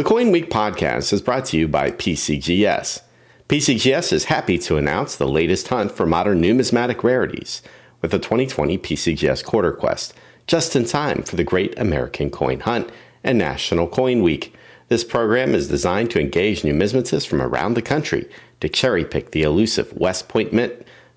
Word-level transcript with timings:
The 0.00 0.08
Coin 0.08 0.30
Week 0.30 0.48
podcast 0.48 1.12
is 1.12 1.20
brought 1.20 1.44
to 1.44 1.58
you 1.58 1.68
by 1.68 1.90
PCGS. 1.90 3.02
PCGS 3.50 4.14
is 4.14 4.24
happy 4.24 4.56
to 4.56 4.78
announce 4.78 5.14
the 5.14 5.28
latest 5.28 5.68
hunt 5.68 5.92
for 5.92 6.06
modern 6.06 6.40
numismatic 6.40 7.04
rarities 7.04 7.60
with 8.00 8.10
the 8.10 8.18
2020 8.18 8.78
PCGS 8.78 9.44
Quarter 9.44 9.72
Quest, 9.72 10.14
just 10.46 10.74
in 10.74 10.86
time 10.86 11.22
for 11.22 11.36
the 11.36 11.44
Great 11.44 11.78
American 11.78 12.30
Coin 12.30 12.60
Hunt 12.60 12.90
and 13.22 13.36
National 13.36 13.86
Coin 13.86 14.22
Week. 14.22 14.54
This 14.88 15.04
program 15.04 15.54
is 15.54 15.68
designed 15.68 16.10
to 16.12 16.18
engage 16.18 16.62
numismatists 16.62 17.26
from 17.26 17.42
around 17.42 17.74
the 17.74 17.82
country 17.82 18.26
to 18.60 18.70
cherry 18.70 19.04
pick 19.04 19.32
the 19.32 19.42
elusive 19.42 19.92
West 19.92 20.30
Point 20.30 20.50
Mint 20.50 20.72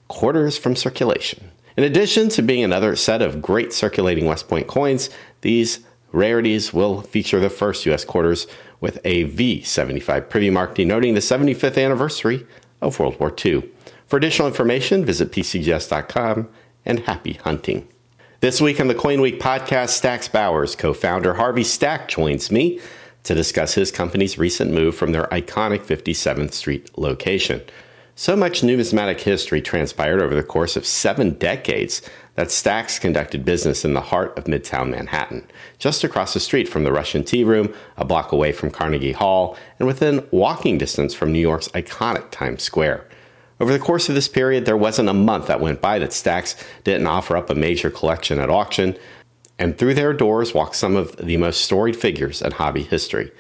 quarters 0.09 0.57
from 0.57 0.75
circulation. 0.75 1.52
In 1.77 1.86
addition 1.86 2.27
to 2.27 2.41
being 2.41 2.65
another 2.65 2.97
set 2.97 3.21
of 3.21 3.41
great 3.41 3.71
circulating 3.71 4.25
West 4.25 4.50
Point 4.50 4.68
coins, 4.68 5.09
these 5.39 5.79
rarities 6.13 6.71
will 6.71 7.02
feature 7.02 7.39
the 7.39 7.50
first 7.50 7.86
U.S. 7.88 8.05
quarters 8.05 8.47
with 8.84 9.00
a 9.05 9.23
V75 9.29 10.27
privy 10.27 10.50
mark 10.50 10.75
denoting 10.75 11.14
the 11.14 11.21
75th 11.21 11.82
anniversary 11.82 12.46
of 12.82 13.00
World 13.00 13.18
War 13.18 13.33
II. 13.43 13.64
For 14.07 14.18
additional 14.18 14.50
information, 14.50 15.05
visit 15.05 15.32
PCGS.com 15.32 16.50
and 16.86 17.00
happy 17.00 17.33
hunting. 17.46 17.88
This 18.41 18.60
week 18.60 18.82
on 18.82 18.89
the 18.89 18.93
Coin 18.93 19.21
Week 19.21 19.39
podcast, 19.39 19.91
Stacks 19.91 20.27
Bowers 20.27 20.75
co 20.75 20.93
founder 20.93 21.36
Harvey 21.36 21.64
Stack 21.64 22.10
joins 22.10 22.51
me 22.51 22.82
to 23.24 23.33
discuss 23.33 23.74
his 23.74 23.89
company's 23.89 24.38
recent 24.38 24.71
move 24.71 24.97
from 24.97 25.13
their 25.13 25.27
iconic 25.27 25.83
57th 25.83 26.52
Street 26.52 26.91
location. 26.97 27.61
So 28.15 28.36
much 28.36 28.63
numismatic 28.63 29.21
history 29.21 29.61
transpired 29.61 30.21
over 30.21 30.36
the 30.36 30.43
course 30.43 30.75
of 30.75 30.86
seven 30.86 31.36
decades 31.36 32.02
that 32.36 32.52
Stacks 32.52 32.97
conducted 32.97 33.45
business 33.45 33.86
in 33.86 33.94
the 33.94 34.02
heart 34.02 34.38
of 34.38 34.45
Midtown 34.45 34.89
Manhattan, 34.89 35.47
just 35.78 36.03
across 36.03 36.33
the 36.33 36.39
street 36.39 36.67
from 36.67 36.83
the 36.83 36.91
Russian 36.91 37.23
Tea 37.23 37.44
Room, 37.44 37.73
a 37.95 38.05
block 38.05 38.31
away 38.31 38.52
from 38.52 38.72
Carnegie 38.72 39.11
Hall, 39.11 39.55
and 39.78 39.88
within 39.88 40.28
walking 40.31 40.77
distance 40.77 41.14
from 41.14 41.31
New 41.31 41.39
York's 41.39 41.67
iconic 41.69 42.31
Times 42.31 42.63
Square. 42.63 43.08
Over 43.59 43.71
the 43.71 43.80
course 43.80 44.09
of 44.09 44.16
this 44.16 44.27
period, 44.27 44.66
there 44.66 44.75
wasn't 44.75 45.09
a 45.09 45.13
month 45.13 45.47
that 45.47 45.61
went 45.61 45.80
by 45.80 45.99
that 45.99 46.11
Stacks 46.11 46.55
didn't 46.83 47.08
offer 47.08 47.38
up 47.38 47.49
a 47.49 47.55
major 47.55 47.91
collection 47.91 48.39
at 48.39 48.49
auction, 48.49 48.97
and 49.59 49.77
through 49.77 49.93
their 49.93 50.13
doors 50.13 50.53
walked 50.53 50.75
some 50.75 50.95
of 50.95 51.15
the 51.17 51.38
most 51.38 51.61
storied 51.61 51.95
figures 51.95 52.41
in 52.41 52.52
hobby 52.52 52.83
history. 52.83 53.31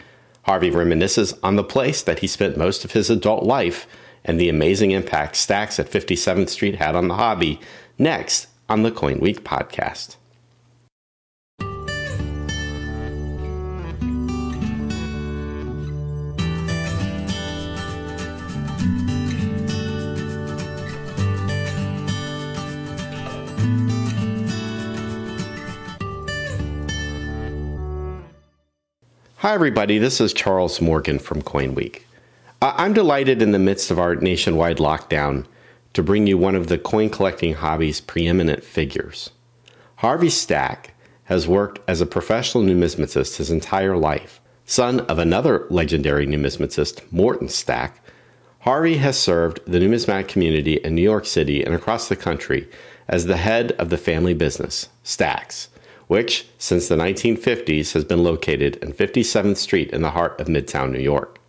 Harvey 0.43 0.69
reminisces 0.69 1.37
on 1.41 1.55
the 1.55 1.63
place 1.63 2.03
that 2.03 2.19
he 2.19 2.27
spent 2.27 2.57
most 2.57 2.85
of 2.85 2.91
his 2.91 3.09
adult 3.09 3.43
life 3.43 3.87
and 4.23 4.39
the 4.39 4.49
amazing 4.49 4.91
impact 4.91 5.35
Stacks 5.35 5.79
at 5.79 5.89
57th 5.89 6.49
Street 6.49 6.75
had 6.75 6.95
on 6.95 7.07
the 7.07 7.15
hobby 7.15 7.59
next 7.97 8.47
on 8.73 8.81
the 8.81 8.89
Coin 8.89 9.19
Week 9.19 9.43
podcast. 9.43 10.15
Hi, 29.37 29.53
everybody. 29.53 29.99
This 29.99 30.19
is 30.19 30.33
Charles 30.33 30.81
Morgan 30.81 31.19
from 31.19 31.43
Coin 31.43 31.75
Week. 31.75 32.07
I'm 32.59 32.93
delighted 32.93 33.43
in 33.43 33.51
the 33.51 33.59
midst 33.59 33.91
of 33.91 33.99
our 33.99 34.15
nationwide 34.15 34.77
lockdown 34.77 35.45
to 35.93 36.03
bring 36.03 36.27
you 36.27 36.37
one 36.37 36.55
of 36.55 36.67
the 36.67 36.77
coin 36.77 37.09
collecting 37.09 37.53
hobby's 37.53 38.01
preeminent 38.01 38.63
figures. 38.63 39.29
Harvey 39.97 40.29
Stack 40.29 40.93
has 41.25 41.47
worked 41.47 41.79
as 41.87 42.01
a 42.01 42.05
professional 42.05 42.63
numismatist 42.63 43.37
his 43.37 43.49
entire 43.49 43.95
life. 43.95 44.41
Son 44.65 45.01
of 45.01 45.19
another 45.19 45.65
legendary 45.69 46.25
numismatist, 46.25 47.01
Morton 47.11 47.49
Stack, 47.49 47.99
Harvey 48.59 48.97
has 48.97 49.17
served 49.17 49.59
the 49.65 49.79
numismatic 49.79 50.27
community 50.27 50.75
in 50.75 50.95
New 50.95 51.01
York 51.01 51.25
City 51.25 51.63
and 51.63 51.75
across 51.75 52.07
the 52.07 52.15
country 52.15 52.67
as 53.07 53.25
the 53.25 53.37
head 53.37 53.73
of 53.73 53.89
the 53.89 53.97
family 53.97 54.33
business, 54.33 54.87
Stacks 55.03 55.69
which, 56.07 56.45
since 56.57 56.87
the 56.87 56.95
1950s, 56.95 57.93
has 57.93 58.03
been 58.03 58.23
located 58.23 58.75
in 58.77 58.93
57th 58.93 59.57
Street 59.57 59.89
in 59.91 60.01
the 60.01 60.11
heart 60.11 60.39
of 60.39 60.47
Midtown 60.47 60.91
New 60.91 60.99
York. 60.99 61.39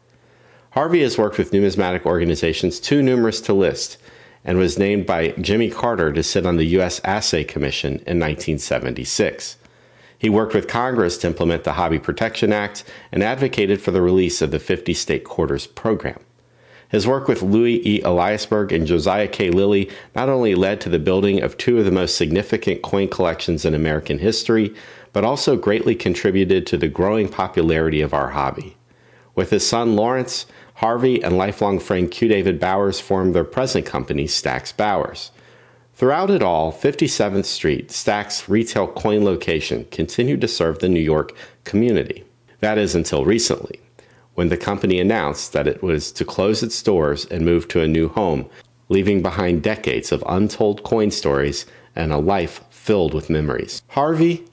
Harvey 0.70 1.02
has 1.02 1.18
worked 1.18 1.38
with 1.38 1.52
numismatic 1.52 2.06
organizations 2.06 2.80
too 2.80 3.02
numerous 3.02 3.40
to 3.42 3.52
list 3.52 3.98
and 4.44 4.58
was 4.58 4.78
named 4.78 5.06
by 5.06 5.30
Jimmy 5.40 5.70
Carter 5.70 6.12
to 6.12 6.22
sit 6.22 6.44
on 6.46 6.56
the 6.56 6.66
U.S. 6.66 7.00
Assay 7.04 7.44
Commission 7.44 7.92
in 8.06 8.20
1976. 8.20 9.56
He 10.18 10.30
worked 10.30 10.54
with 10.54 10.68
Congress 10.68 11.18
to 11.18 11.26
implement 11.26 11.64
the 11.64 11.74
Hobby 11.74 11.98
Protection 11.98 12.52
Act 12.52 12.84
and 13.12 13.22
advocated 13.22 13.80
for 13.80 13.90
the 13.90 14.02
release 14.02 14.40
of 14.40 14.50
the 14.50 14.58
50 14.58 14.94
state 14.94 15.24
quarters 15.24 15.66
program. 15.66 16.18
His 16.88 17.06
work 17.06 17.26
with 17.26 17.42
Louis 17.42 17.86
E. 17.86 18.00
Eliasberg 18.02 18.70
and 18.70 18.86
Josiah 18.86 19.26
K. 19.26 19.50
Lilly 19.50 19.90
not 20.14 20.28
only 20.28 20.54
led 20.54 20.80
to 20.82 20.88
the 20.88 20.98
building 20.98 21.42
of 21.42 21.56
two 21.56 21.78
of 21.78 21.84
the 21.84 21.90
most 21.90 22.16
significant 22.16 22.82
coin 22.82 23.08
collections 23.08 23.64
in 23.64 23.74
American 23.74 24.18
history, 24.18 24.74
but 25.12 25.24
also 25.24 25.56
greatly 25.56 25.94
contributed 25.94 26.66
to 26.66 26.76
the 26.76 26.88
growing 26.88 27.28
popularity 27.28 28.00
of 28.00 28.14
our 28.14 28.30
hobby. 28.30 28.76
With 29.34 29.50
his 29.50 29.66
son 29.66 29.96
Lawrence, 29.96 30.46
Harvey 30.74 31.22
and 31.22 31.36
lifelong 31.36 31.78
friend 31.78 32.10
Q. 32.10 32.28
David 32.28 32.60
Bowers 32.60 33.00
formed 33.00 33.34
their 33.34 33.44
present 33.44 33.86
company, 33.86 34.26
Stack's 34.26 34.72
Bowers. 34.72 35.30
Throughout 35.94 36.30
it 36.30 36.42
all, 36.42 36.72
57th 36.72 37.44
Street, 37.44 37.90
Stack's 37.90 38.48
retail 38.48 38.88
coin 38.88 39.24
location, 39.24 39.86
continued 39.90 40.40
to 40.40 40.48
serve 40.48 40.80
the 40.80 40.88
New 40.88 41.00
York 41.00 41.32
community. 41.64 42.24
That 42.60 42.78
is 42.78 42.94
until 42.94 43.24
recently 43.24 43.80
when 44.34 44.48
the 44.48 44.56
company 44.56 45.00
announced 45.00 45.52
that 45.52 45.66
it 45.66 45.82
was 45.82 46.12
to 46.12 46.24
close 46.24 46.62
its 46.62 46.82
doors 46.82 47.24
and 47.26 47.44
move 47.44 47.68
to 47.68 47.80
a 47.80 47.88
new 47.88 48.08
home, 48.08 48.48
leaving 48.88 49.22
behind 49.22 49.62
decades 49.62 50.12
of 50.12 50.24
untold 50.28 50.82
coin 50.82 51.10
stories 51.10 51.66
and 51.96 52.12
a 52.12 52.18
life 52.18 52.60
filled 52.70 53.14
with 53.14 53.30
memories. 53.30 53.80
Harvey, 53.88 54.44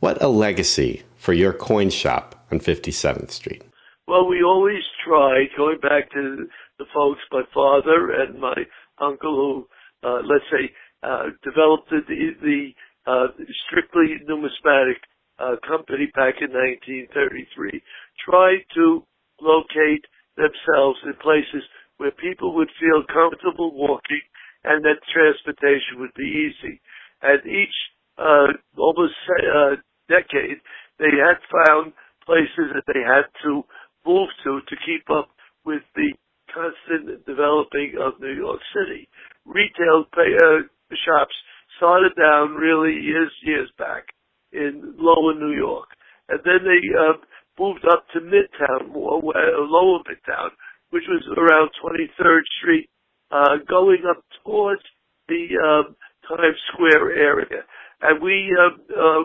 what 0.00 0.20
a 0.22 0.28
legacy 0.28 1.02
for 1.16 1.32
your 1.32 1.52
coin 1.52 1.90
shop 1.90 2.44
on 2.50 2.58
57th 2.58 3.30
Street. 3.30 3.62
Well, 4.08 4.28
we 4.28 4.42
always 4.42 4.82
try, 5.04 5.44
going 5.56 5.78
back 5.80 6.10
to 6.12 6.46
the 6.78 6.84
folks, 6.94 7.20
my 7.32 7.42
father 7.52 8.10
and 8.10 8.40
my 8.40 8.54
uncle 9.00 9.66
who, 10.02 10.08
uh, 10.08 10.20
let's 10.24 10.44
say, 10.50 10.70
uh, 11.02 11.30
developed 11.44 11.90
the, 11.90 12.00
the 12.42 12.70
uh, 13.06 13.28
strictly 13.66 14.16
numismatic 14.28 15.00
uh, 15.38 15.56
company 15.66 16.06
back 16.14 16.36
in 16.40 16.52
1933, 16.52 17.82
try 18.24 18.56
to 18.74 19.02
locate 19.40 20.04
themselves 20.36 20.98
in 21.04 21.14
places 21.22 21.64
where 21.96 22.12
people 22.12 22.54
would 22.54 22.68
feel 22.78 23.02
comfortable 23.08 23.72
walking 23.72 24.20
and 24.64 24.84
that 24.84 25.00
transportation 25.12 26.00
would 26.00 26.12
be 26.16 26.48
easy. 26.48 26.80
And 27.22 27.40
each 27.48 27.76
uh, 28.18 28.52
almost 28.76 29.16
uh, 29.28 29.76
decade, 30.08 30.60
they 30.98 31.12
had 31.16 31.40
found 31.48 31.92
places 32.24 32.72
that 32.76 32.84
they 32.86 33.00
had 33.00 33.24
to 33.44 33.64
move 34.06 34.28
to 34.44 34.60
to 34.68 34.76
keep 34.86 35.08
up 35.10 35.28
with 35.64 35.82
the 35.94 36.12
constant 36.52 37.24
developing 37.26 37.94
of 38.00 38.20
New 38.20 38.34
York 38.34 38.60
City. 38.74 39.08
Retail 39.46 40.04
pay, 40.14 40.34
uh, 40.34 40.66
shops 41.06 41.34
started 41.76 42.12
down 42.16 42.54
really 42.54 43.00
years 43.00 43.32
years 43.42 43.70
back 43.78 44.04
in 44.52 44.94
lower 44.98 45.34
New 45.34 45.54
York, 45.54 45.88
and 46.28 46.40
then 46.44 46.60
they 46.64 46.82
uh, 46.98 47.14
moved 47.58 47.84
up 47.90 48.04
to 48.12 48.20
Midtown, 48.20 48.92
more 48.92 49.20
lower 49.22 50.00
Midtown, 50.08 50.50
which 50.90 51.04
was 51.08 51.22
around 51.36 51.70
23rd 51.82 52.42
Street, 52.60 52.88
uh, 53.30 53.56
going 53.68 54.02
up 54.08 54.24
towards 54.44 54.82
the 55.28 55.46
um, 55.62 55.96
Times 56.26 56.56
Square 56.72 57.12
area. 57.12 57.62
And 58.02 58.22
we 58.22 58.48
uh, 58.58 58.98
uh, 58.98 59.24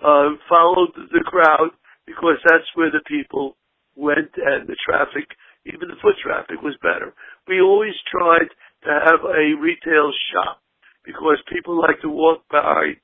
uh, 0.00 0.30
followed 0.48 0.92
the 1.12 1.22
crowd 1.24 1.70
because 2.06 2.38
that's 2.44 2.64
where 2.74 2.90
the 2.90 3.02
people 3.06 3.56
went 3.98 4.30
and 4.38 4.70
the 4.70 4.78
traffic, 4.86 5.26
even 5.66 5.90
the 5.90 5.98
foot 6.00 6.14
traffic 6.22 6.62
was 6.62 6.78
better. 6.80 7.12
We 7.50 7.60
always 7.60 7.98
tried 8.06 8.48
to 8.86 8.90
have 9.10 9.20
a 9.26 9.58
retail 9.58 10.14
shop 10.30 10.62
because 11.04 11.42
people 11.50 11.74
like 11.74 11.98
to 12.06 12.08
walk 12.08 12.46
by, 12.48 12.94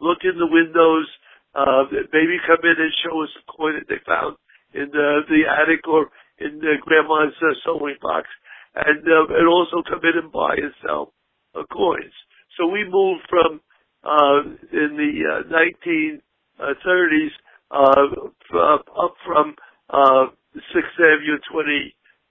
look 0.00 0.22
in 0.22 0.38
the 0.38 0.46
windows, 0.46 1.10
uh, 1.54 1.90
maybe 2.14 2.38
come 2.46 2.62
in 2.62 2.78
and 2.78 2.94
show 3.02 3.22
us 3.22 3.30
a 3.34 3.44
coin 3.50 3.74
that 3.82 3.90
they 3.90 3.98
found 4.06 4.38
in 4.74 4.90
the, 4.94 5.08
the 5.28 5.42
attic 5.46 5.86
or 5.86 6.10
in 6.38 6.58
the 6.58 6.74
grandma's 6.82 7.34
uh, 7.42 7.54
sewing 7.64 7.96
box, 8.02 8.26
and 8.74 9.06
uh, 9.06 9.34
and 9.38 9.46
also 9.46 9.82
come 9.86 10.02
in 10.02 10.18
and 10.18 10.32
buy 10.32 10.54
and 10.58 10.74
sell 10.82 11.14
uh, 11.54 11.62
coins. 11.70 12.14
So 12.58 12.66
we 12.66 12.82
moved 12.82 13.22
from 13.30 13.60
uh, 14.02 14.42
in 14.72 14.98
the 14.98 15.12
uh, 15.30 16.66
1930s 16.66 17.30
uh, 17.70 19.04
up 19.04 19.14
from 19.24 19.54
uh, 19.90 20.26
6th 20.74 20.98
Avenue, 20.98 21.38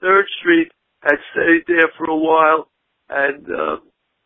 23rd 0.04 0.24
Street, 0.40 0.72
had 1.01 1.18
stayed 1.31 1.63
there 1.68 1.90
for 1.98 2.06
a 2.10 2.16
while, 2.16 2.69
and 3.10 3.45
uh, 3.48 3.78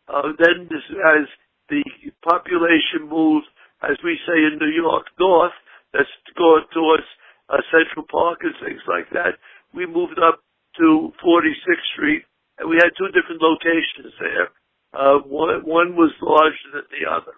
uh, 0.08 0.32
then 0.38 0.68
this, 0.70 0.82
as 0.90 1.26
the 1.68 1.82
population 2.22 3.08
moved 3.08 3.46
as 3.82 3.96
we 4.02 4.18
say 4.26 4.38
in 4.42 4.58
New 4.58 4.74
York, 4.74 5.06
north, 5.18 5.54
that's 5.92 6.10
going 6.36 6.66
towards 6.74 7.06
uh, 7.48 7.62
Central 7.70 8.04
Park 8.10 8.42
and 8.42 8.54
things 8.62 8.82
like 8.88 9.08
that. 9.14 9.38
We 9.72 9.86
moved 9.86 10.18
up 10.18 10.42
to 10.78 11.12
46th 11.22 11.88
Street, 11.94 12.22
and 12.58 12.68
we 12.68 12.76
had 12.76 12.90
two 12.98 13.08
different 13.14 13.42
locations 13.42 14.14
there. 14.18 14.50
Uh, 14.92 15.20
one, 15.26 15.62
one 15.64 15.94
was 15.94 16.12
larger 16.22 16.68
than 16.74 16.88
the 16.90 17.06
other. 17.06 17.36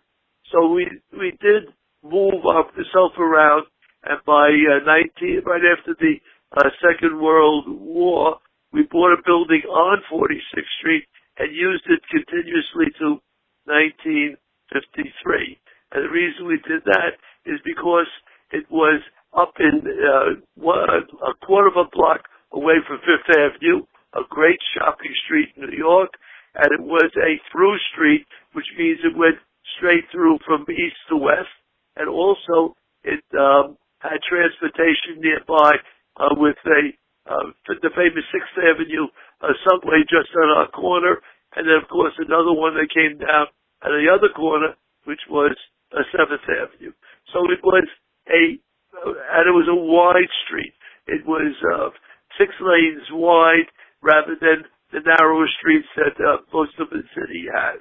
So 0.52 0.72
we, 0.72 0.88
we 1.12 1.36
did 1.40 1.68
move 2.02 2.46
ourselves 2.46 3.14
around, 3.18 3.66
and 4.04 4.18
by 4.24 4.48
uh, 4.48 4.80
19, 5.20 5.42
right 5.44 5.66
after 5.76 5.94
the 5.98 6.16
uh, 6.56 6.70
Second 6.82 7.20
World 7.20 7.66
War, 7.68 8.38
we 8.72 8.82
bought 8.90 9.12
a 9.12 9.22
building 9.24 9.62
on 9.68 10.02
46th 10.10 10.66
Street 10.78 11.04
and 11.38 11.54
used 11.54 11.84
it 11.86 12.00
continuously 12.10 12.90
to 12.98 13.20
1953. 13.66 15.58
And 15.92 16.04
the 16.04 16.10
reason 16.10 16.46
we 16.46 16.58
did 16.66 16.84
that 16.86 17.18
is 17.46 17.60
because 17.64 18.06
it 18.52 18.66
was 18.70 19.00
up 19.36 19.54
in 19.58 19.82
uh, 19.86 20.42
one, 20.56 20.88
a 21.22 21.34
quarter 21.46 21.68
of 21.68 21.76
a 21.76 21.88
block 21.92 22.26
away 22.52 22.82
from 22.86 22.98
Fifth 22.98 23.30
Avenue, 23.30 23.86
a 24.14 24.22
great 24.28 24.58
shopping 24.74 25.14
street 25.24 25.54
in 25.56 25.70
New 25.70 25.78
York, 25.78 26.10
and 26.54 26.66
it 26.74 26.82
was 26.82 27.10
a 27.14 27.38
through 27.52 27.78
street, 27.94 28.26
which 28.54 28.66
means 28.76 28.98
it 29.04 29.16
went 29.16 29.38
straight 29.78 30.04
through 30.10 30.38
from 30.44 30.66
east 30.68 30.98
to 31.08 31.16
west, 31.16 31.54
and 31.94 32.08
also 32.08 32.74
it 33.04 33.22
um, 33.38 33.78
had 34.00 34.18
transportation 34.26 35.22
nearby 35.22 35.78
uh, 36.16 36.34
with 36.36 36.58
a 36.66 36.80
uh, 37.28 37.52
the 37.68 37.92
famous 37.94 38.26
Sixth 38.32 38.56
Avenue 38.58 39.06
uh, 39.44 39.54
subway 39.68 40.02
just 40.08 40.32
on 40.34 40.48
our 40.56 40.68
corner, 40.72 41.20
and 41.54 41.68
then 41.68 41.78
of 41.78 41.86
course 41.88 42.14
another 42.18 42.52
one 42.52 42.74
that 42.74 42.90
came 42.90 43.20
down 43.20 43.46
at 43.84 43.92
the 43.92 44.08
other 44.10 44.32
corner, 44.34 44.74
which 45.04 45.20
was 45.30 45.54
uh, 45.92 46.02
Seventh 46.10 46.42
Avenue. 46.48 46.92
So 47.32 47.46
it 47.52 47.62
was 47.62 47.86
a 48.28 48.58
and 49.04 49.44
it 49.46 49.54
was 49.54 49.68
a 49.70 49.76
wide 49.76 50.32
street. 50.46 50.74
It 51.06 51.24
was 51.26 51.54
uh, 51.62 51.90
six 52.38 52.52
lanes 52.60 53.06
wide 53.12 53.70
rather 54.02 54.34
than 54.40 54.64
the 54.92 55.00
narrower 55.06 55.46
streets 55.60 55.86
that 55.96 56.18
uh, 56.18 56.42
most 56.52 56.74
of 56.78 56.90
the 56.90 57.02
city 57.14 57.46
has. 57.46 57.78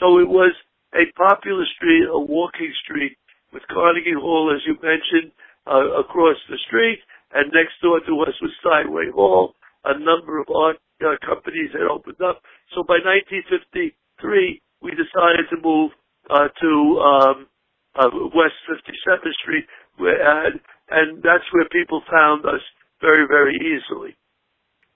So 0.00 0.18
it 0.18 0.28
was 0.28 0.52
a 0.94 1.06
popular 1.14 1.64
street, 1.76 2.06
a 2.10 2.18
walking 2.18 2.72
street 2.82 3.16
with 3.52 3.62
Carnegie 3.70 4.18
Hall, 4.18 4.52
as 4.54 4.62
you 4.66 4.74
mentioned, 4.82 5.32
uh, 5.66 6.00
across 6.00 6.36
the 6.48 6.58
street, 6.66 6.98
and 7.32 7.52
next 7.52 7.76
door 7.82 8.00
to 8.00 8.14
us 8.22 8.34
was 8.40 8.52
Steinway 8.60 9.10
Hall. 9.14 9.54
A 9.84 9.98
number 9.98 10.40
of 10.40 10.46
art 10.54 10.76
uh, 11.04 11.14
companies 11.24 11.70
had 11.72 11.86
opened 11.86 12.20
up. 12.20 12.42
So 12.74 12.82
by 12.82 12.98
1953, 13.04 14.60
we 14.82 14.90
decided 14.92 15.46
to 15.50 15.58
move 15.62 15.92
uh, 16.30 16.48
to 16.60 16.72
um, 17.00 17.46
uh, 17.94 18.10
West 18.34 18.58
57th 18.68 19.32
Street, 19.42 19.64
where, 19.96 20.18
and, 20.18 20.60
and 20.90 21.22
that's 21.22 21.46
where 21.52 21.68
people 21.70 22.02
found 22.10 22.44
us 22.44 22.62
very, 23.00 23.26
very 23.26 23.54
easily. 23.56 24.16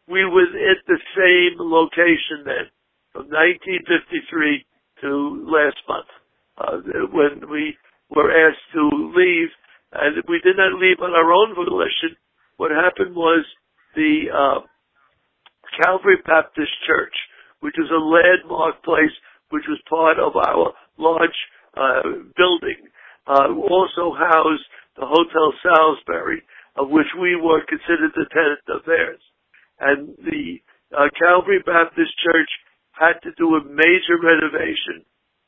We 0.08 0.24
were 0.24 0.50
at 0.50 0.82
the 0.86 0.98
same 1.16 1.56
location 1.58 2.44
then, 2.44 2.66
from 3.12 3.30
1953 3.30 4.66
to 5.02 5.46
last 5.46 5.78
month, 5.88 6.10
uh, 6.58 7.06
when 7.12 7.48
we 7.50 7.76
were 8.10 8.30
asked 8.30 8.66
to 8.74 9.12
leave, 9.16 9.48
and 9.92 10.22
we 10.28 10.40
did 10.40 10.56
not 10.56 10.80
leave 10.80 11.00
on 11.00 11.12
our 11.12 11.32
own 11.32 11.54
volition. 11.54 12.16
What 12.56 12.70
happened 12.70 13.14
was 13.14 13.44
the 13.94 14.32
uh, 14.32 14.60
Calvary 15.82 16.16
Baptist 16.24 16.72
Church, 16.86 17.14
which 17.60 17.78
is 17.78 17.90
a 17.90 18.00
landmark 18.00 18.82
place, 18.84 19.12
which 19.50 19.64
was 19.68 19.80
part 19.88 20.18
of 20.18 20.36
our 20.36 20.72
large 20.98 21.38
uh, 21.76 22.02
building, 22.36 22.80
uh, 23.26 23.52
also 23.70 24.16
housed 24.16 24.64
the 24.96 25.06
Hotel 25.06 25.52
Salisbury, 25.62 26.42
of 26.76 26.88
which 26.88 27.08
we 27.20 27.36
were 27.36 27.64
considered 27.68 28.12
the 28.14 28.28
tenant 28.32 28.64
of 28.68 28.84
theirs. 28.84 29.20
And 29.80 30.16
the 30.24 30.60
uh, 30.96 31.08
Calvary 31.18 31.60
Baptist 31.64 32.12
Church 32.20 32.50
had 32.92 33.16
to 33.24 33.32
do 33.36 33.56
a 33.56 33.64
major 33.64 34.20
renovation 34.20 35.04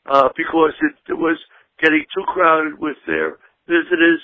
uh, 0.09 0.29
because 0.37 0.73
it, 0.81 1.13
it 1.13 1.19
was 1.19 1.37
getting 1.81 2.05
too 2.15 2.25
crowded 2.29 2.79
with 2.79 2.97
their 3.07 3.37
visitors. 3.69 4.21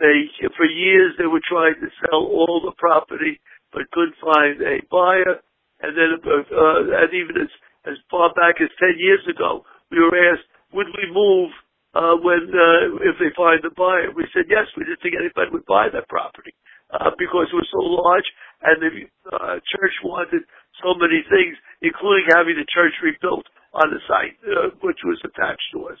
They, 0.00 0.26
for 0.56 0.66
years, 0.66 1.14
they 1.18 1.26
were 1.26 1.44
trying 1.44 1.78
to 1.78 1.88
sell 2.02 2.24
all 2.24 2.60
the 2.64 2.74
property, 2.78 3.40
but 3.72 3.90
couldn't 3.92 4.18
find 4.18 4.60
a 4.62 4.82
buyer. 4.90 5.38
And 5.82 5.92
then, 5.94 6.18
uh, 6.18 7.04
and 7.04 7.10
even 7.14 7.38
as, 7.42 7.52
as 7.86 7.96
far 8.10 8.32
back 8.34 8.60
as 8.60 8.70
10 8.80 8.98
years 8.98 9.22
ago, 9.28 9.64
we 9.90 10.00
were 10.00 10.14
asked, 10.32 10.48
would 10.72 10.88
we 10.96 11.06
move 11.12 11.50
uh, 11.94 12.18
when 12.20 12.50
uh, 12.50 12.98
if 13.06 13.14
they 13.22 13.30
find 13.38 13.62
the 13.62 13.70
buyer. 13.74 14.10
We 14.12 14.26
said 14.34 14.50
yes. 14.50 14.66
We 14.76 14.84
didn't 14.84 15.00
think 15.00 15.14
anybody 15.14 15.54
would 15.54 15.66
buy 15.66 15.88
that 15.94 16.10
property 16.10 16.52
uh, 16.90 17.14
because 17.16 17.48
it 17.50 17.56
was 17.56 17.70
so 17.70 17.82
large, 17.82 18.28
and 18.66 18.76
the 18.82 18.92
uh, 19.30 19.56
church 19.62 19.94
wanted 20.02 20.42
so 20.82 20.98
many 20.98 21.22
things, 21.30 21.54
including 21.80 22.26
having 22.34 22.58
the 22.58 22.66
church 22.66 22.94
rebuilt 23.00 23.46
on 23.72 23.94
the 23.94 24.02
site, 24.10 24.34
uh, 24.42 24.74
which 24.82 24.98
was 25.06 25.18
attached 25.22 25.66
to 25.74 25.86
us. 25.90 25.98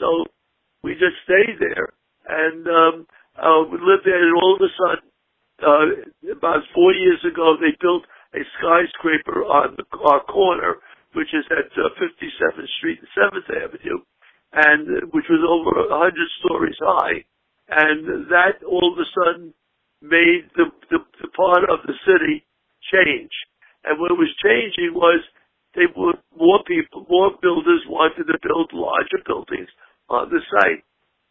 So 0.00 0.24
we 0.80 0.96
just 0.96 1.20
stayed 1.28 1.60
there, 1.60 1.92
and 2.28 2.64
um, 2.66 2.94
uh, 3.40 3.64
we 3.70 3.78
lived 3.78 4.04
there. 4.04 4.20
And 4.20 4.36
all 4.36 4.56
of 4.56 4.62
a 4.62 4.72
sudden, 4.76 5.08
uh, 5.60 5.86
about 6.36 6.62
four 6.74 6.92
years 6.92 7.20
ago, 7.24 7.56
they 7.60 7.76
built 7.80 8.04
a 8.34 8.42
skyscraper 8.58 9.44
on 9.44 9.76
the, 9.76 9.84
our 10.04 10.22
corner, 10.24 10.76
which 11.14 11.32
is 11.32 11.44
at 11.50 11.72
uh, 11.78 11.88
57th 11.96 12.68
Street 12.78 13.00
and 13.00 13.12
7th 13.16 13.48
Avenue 13.52 14.00
and 14.56 15.12
which 15.12 15.28
was 15.28 15.44
over 15.44 15.84
a 15.84 15.98
hundred 15.98 16.30
stories 16.40 16.80
high, 16.80 17.20
and 17.68 18.30
that 18.32 18.62
all 18.64 18.92
of 18.92 18.98
a 18.98 19.08
sudden 19.12 19.52
made 20.00 20.48
the, 20.56 20.72
the, 20.88 20.98
the 21.20 21.28
part 21.36 21.68
of 21.68 21.84
the 21.84 21.92
city 22.08 22.40
change. 22.92 23.32
And 23.84 24.00
what 24.00 24.16
was 24.16 24.32
changing 24.42 24.94
was 24.94 25.20
they 25.74 25.90
were 25.92 26.16
more 26.32 26.64
people, 26.64 27.06
more 27.10 27.36
builders 27.42 27.84
wanted 27.88 28.24
to 28.32 28.38
build 28.40 28.72
larger 28.72 29.20
buildings 29.26 29.68
on 30.08 30.30
the 30.30 30.40
site. 30.48 30.84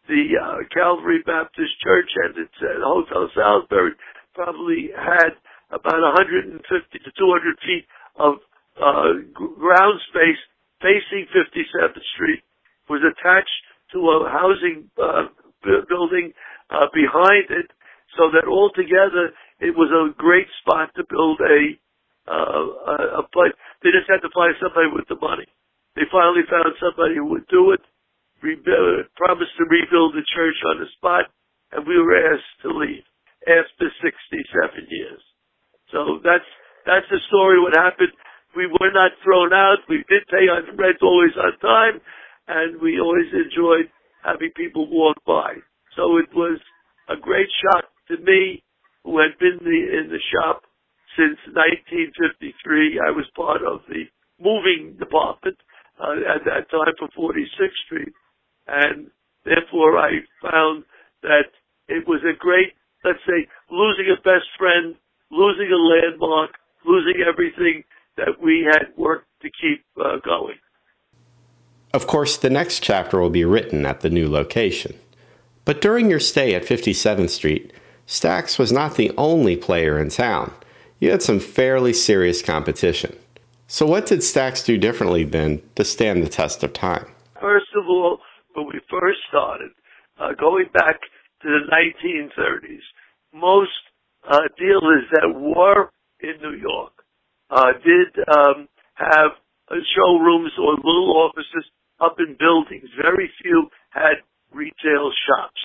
The 0.07 0.23
uh, 0.37 0.57
Calvary 0.73 1.23
Baptist 1.25 1.73
Church 1.81 2.09
and 2.25 2.37
its 2.45 2.57
uh, 2.61 2.81
Hotel 2.85 3.29
Salisbury 3.33 3.93
probably 4.33 4.89
had 4.93 5.33
about 5.71 6.01
150 6.01 6.61
to 6.61 7.11
200 7.17 7.65
feet 7.65 7.85
of 8.17 8.37
uh, 8.77 9.17
ground 9.33 9.97
space 10.09 10.39
facing 10.81 11.25
57th 11.33 11.97
Street 12.15 12.43
was 12.89 13.01
attached 13.01 13.59
to 13.93 13.99
a 13.99 14.29
housing 14.29 14.89
uh, 15.01 15.25
building 15.89 16.33
uh, 16.69 16.85
behind 16.93 17.49
it, 17.49 17.69
so 18.17 18.29
that 18.29 18.45
altogether 18.45 19.33
it 19.59 19.73
was 19.73 19.89
a 19.89 20.13
great 20.17 20.47
spot 20.61 20.89
to 20.95 21.03
build 21.09 21.39
a 21.41 21.77
uh, 22.25 23.21
a 23.21 23.23
place. 23.29 23.53
They 23.85 23.93
just 23.93 24.09
had 24.09 24.25
to 24.25 24.33
find 24.33 24.57
somebody 24.57 24.89
with 24.89 25.05
the 25.07 25.17
money. 25.21 25.45
They 25.95 26.09
finally 26.09 26.41
found 26.49 26.73
somebody 26.81 27.21
who 27.21 27.29
would 27.37 27.47
do 27.47 27.71
it, 27.71 27.81
rebuild, 28.45 29.09
promised 29.17 29.57
to 29.57 29.65
rebuild 29.65 30.13
the 30.13 30.25
church 30.37 30.59
on 30.69 30.85
the 30.85 30.89
spot, 31.01 31.33
and 31.73 31.81
we 31.89 31.97
were 31.97 32.21
asked 32.29 32.61
to 32.61 32.69
leave 32.69 33.03
after 33.49 33.89
67 34.05 34.13
years. 34.93 35.21
So 35.89 36.21
that's 36.21 36.45
that's 36.85 37.09
the 37.09 37.21
story. 37.33 37.57
What 37.57 37.73
happened? 37.73 38.13
We 38.53 38.69
were 38.69 38.93
not 38.93 39.17
thrown 39.25 39.51
out. 39.51 39.81
We 39.89 40.05
did 40.07 40.23
pay 40.29 40.45
our 40.47 40.61
rent 40.77 41.01
always 41.01 41.33
on 41.35 41.57
time 41.59 41.99
and 42.47 42.81
we 42.81 42.99
always 42.99 43.29
enjoyed 43.33 43.89
having 44.23 44.51
people 44.55 44.87
walk 44.89 45.17
by. 45.25 45.53
So 45.95 46.17
it 46.17 46.29
was 46.33 46.59
a 47.09 47.17
great 47.17 47.49
shock 47.61 47.85
to 48.09 48.17
me, 48.23 48.63
who 49.03 49.19
had 49.19 49.37
been 49.39 49.57
the, 49.61 49.79
in 49.97 50.09
the 50.09 50.21
shop 50.33 50.61
since 51.17 51.37
1953. 51.53 53.01
I 53.01 53.11
was 53.11 53.25
part 53.35 53.61
of 53.61 53.81
the 53.89 54.05
moving 54.41 54.97
department 54.97 55.57
uh, 56.01 56.21
at 56.25 56.43
that 56.45 56.69
time 56.69 56.93
for 56.97 57.09
46th 57.13 57.79
Street, 57.85 58.13
and 58.67 59.07
therefore 59.43 59.97
I 59.97 60.19
found 60.41 60.83
that 61.23 61.49
it 61.87 62.07
was 62.07 62.21
a 62.23 62.37
great, 62.37 62.73
let's 63.03 63.19
say, 63.27 63.47
losing 63.69 64.07
a 64.11 64.21
best 64.21 64.47
friend, 64.57 64.95
losing 65.31 65.71
a 65.71 65.77
landmark, 65.77 66.51
losing 66.85 67.21
everything 67.27 67.83
that 68.17 68.41
we 68.41 68.65
had 68.69 68.87
worked 68.97 69.27
to 69.41 69.49
keep 69.49 69.83
uh, 69.99 70.17
going. 70.23 70.57
Of 71.93 72.07
course, 72.07 72.37
the 72.37 72.49
next 72.49 72.81
chapter 72.81 73.19
will 73.19 73.29
be 73.29 73.45
written 73.45 73.85
at 73.85 74.01
the 74.01 74.09
new 74.09 74.29
location. 74.29 74.99
But 75.63 75.81
during 75.81 76.09
your 76.09 76.19
stay 76.19 76.53
at 76.53 76.63
57th 76.63 77.29
Street, 77.29 77.73
Stack's 78.05 78.59
was 78.59 78.71
not 78.71 78.95
the 78.95 79.11
only 79.17 79.57
player 79.57 79.97
in 79.97 80.09
town. 80.09 80.53
You 80.99 81.11
had 81.11 81.23
some 81.23 81.39
fairly 81.39 81.93
serious 81.93 82.41
competition. 82.41 83.15
So, 83.67 83.85
what 83.85 84.05
did 84.05 84.23
Stack's 84.23 84.63
do 84.63 84.77
differently 84.77 85.23
then 85.23 85.61
to 85.75 85.83
stand 85.83 86.21
the 86.21 86.29
test 86.29 86.63
of 86.63 86.73
time? 86.73 87.07
First 87.41 87.67
of 87.75 87.85
all, 87.87 88.19
when 88.55 88.67
we 88.67 88.79
first 88.89 89.19
started, 89.29 89.71
uh, 90.19 90.33
going 90.39 90.65
back 90.73 90.99
to 91.41 91.47
the 91.47 91.67
1930s, 91.69 92.85
most 93.33 93.71
uh, 94.23 94.47
dealers 94.57 95.03
that 95.11 95.29
were 95.35 95.91
in 96.21 96.41
New 96.41 96.57
York 96.57 96.93
uh, 97.51 97.73
did 97.83 98.09
um, 98.31 98.67
have 98.95 99.37
showrooms 99.95 100.51
or 100.57 100.75
little 100.75 101.13
offices 101.17 101.65
up 101.99 102.15
in 102.19 102.35
buildings. 102.39 102.89
Very 103.01 103.29
few 103.41 103.67
had 103.91 104.23
retail 104.51 105.11
shops. 105.27 105.61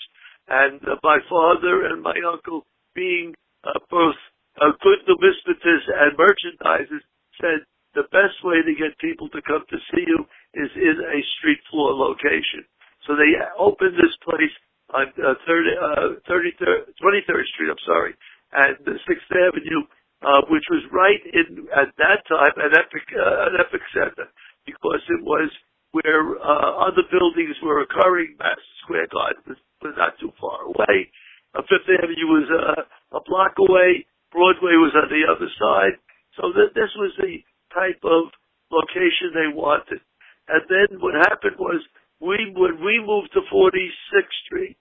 And 0.48 0.80
uh, 0.82 0.96
my 1.02 1.18
father 1.28 1.86
and 1.86 2.02
my 2.02 2.16
uncle, 2.26 2.66
being 2.94 3.34
uh, 3.62 3.78
both 3.90 4.18
uh, 4.60 4.74
good 4.82 4.98
numismatists 5.06 5.86
and 5.86 6.18
merchandisers 6.18 7.06
said 7.40 7.62
the 7.94 8.02
best 8.10 8.42
way 8.42 8.62
to 8.62 8.74
get 8.74 8.98
people 8.98 9.28
to 9.30 9.40
come 9.42 9.62
to 9.70 9.78
see 9.90 10.04
you 10.06 10.26
is 10.54 10.70
in 10.74 10.96
a 10.98 11.20
street 11.38 11.58
floor 11.70 11.94
location. 11.94 12.66
So 13.06 13.16
they 13.16 13.32
opened 13.58 13.96
this 13.96 14.14
place 14.24 14.54
on 14.94 15.06
uh, 15.22 15.34
30, 15.46 15.70
uh, 15.76 16.08
33rd, 16.28 16.80
23rd 16.98 17.44
Street, 17.54 17.70
I'm 17.70 17.84
sorry, 17.86 18.14
and 18.52 18.76
6th 18.84 19.30
Avenue, 19.32 19.82
uh, 20.22 20.42
which 20.50 20.66
was 20.70 20.82
right 20.92 21.22
in, 21.32 21.68
at 21.72 21.92
that 21.98 22.20
time, 22.28 22.54
an 22.58 22.72
epic, 22.74 23.06
uh, 23.14 23.48
an 23.50 23.54
epic 23.60 23.82
center, 23.94 24.28
because 24.66 25.00
it 25.08 25.22
was 25.24 25.50
where 25.92 26.36
uh, 26.38 26.86
other 26.86 27.02
buildings 27.10 27.56
were 27.62 27.82
occurring. 27.82 28.36
Madison 28.38 28.76
Square 28.84 29.08
Garden 29.12 29.42
was, 29.48 29.58
was 29.82 29.94
not 29.96 30.18
too 30.20 30.32
far 30.40 30.66
away. 30.66 31.10
Uh, 31.54 31.62
Fifth 31.66 31.88
Avenue 31.88 32.28
was 32.30 32.48
uh, 32.50 33.18
a 33.18 33.20
block 33.26 33.54
away. 33.58 34.06
Broadway 34.32 34.78
was 34.78 34.94
on 34.94 35.10
the 35.10 35.24
other 35.26 35.50
side. 35.58 35.96
So 36.38 36.52
th- 36.52 36.74
this 36.74 36.92
was 36.98 37.10
the 37.18 37.42
type 37.74 37.98
of 38.04 38.30
location 38.70 39.34
they 39.34 39.50
wanted. 39.50 40.00
And 40.48 40.62
then 40.70 41.00
what 41.02 41.14
happened 41.14 41.58
was 41.58 41.82
we 42.20 42.52
when 42.54 42.84
we 42.84 43.00
moved 43.00 43.32
to 43.32 43.40
46th 43.48 44.36
Street, 44.46 44.76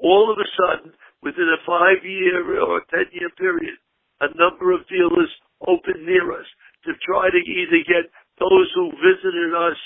all 0.00 0.32
of 0.32 0.38
a 0.38 0.48
sudden, 0.56 0.92
within 1.22 1.48
a 1.50 1.60
five-year 1.66 2.60
or 2.60 2.80
ten-year 2.90 3.30
period, 3.36 3.76
a 4.20 4.32
number 4.34 4.72
of 4.72 4.88
dealers 4.88 5.30
opened 5.66 6.06
near 6.06 6.32
us 6.32 6.46
to 6.86 6.92
try 7.04 7.28
to 7.28 7.40
either 7.42 7.82
get 7.84 8.08
those 8.38 8.68
who 8.74 8.94
visited 9.02 9.52
us 9.54 9.78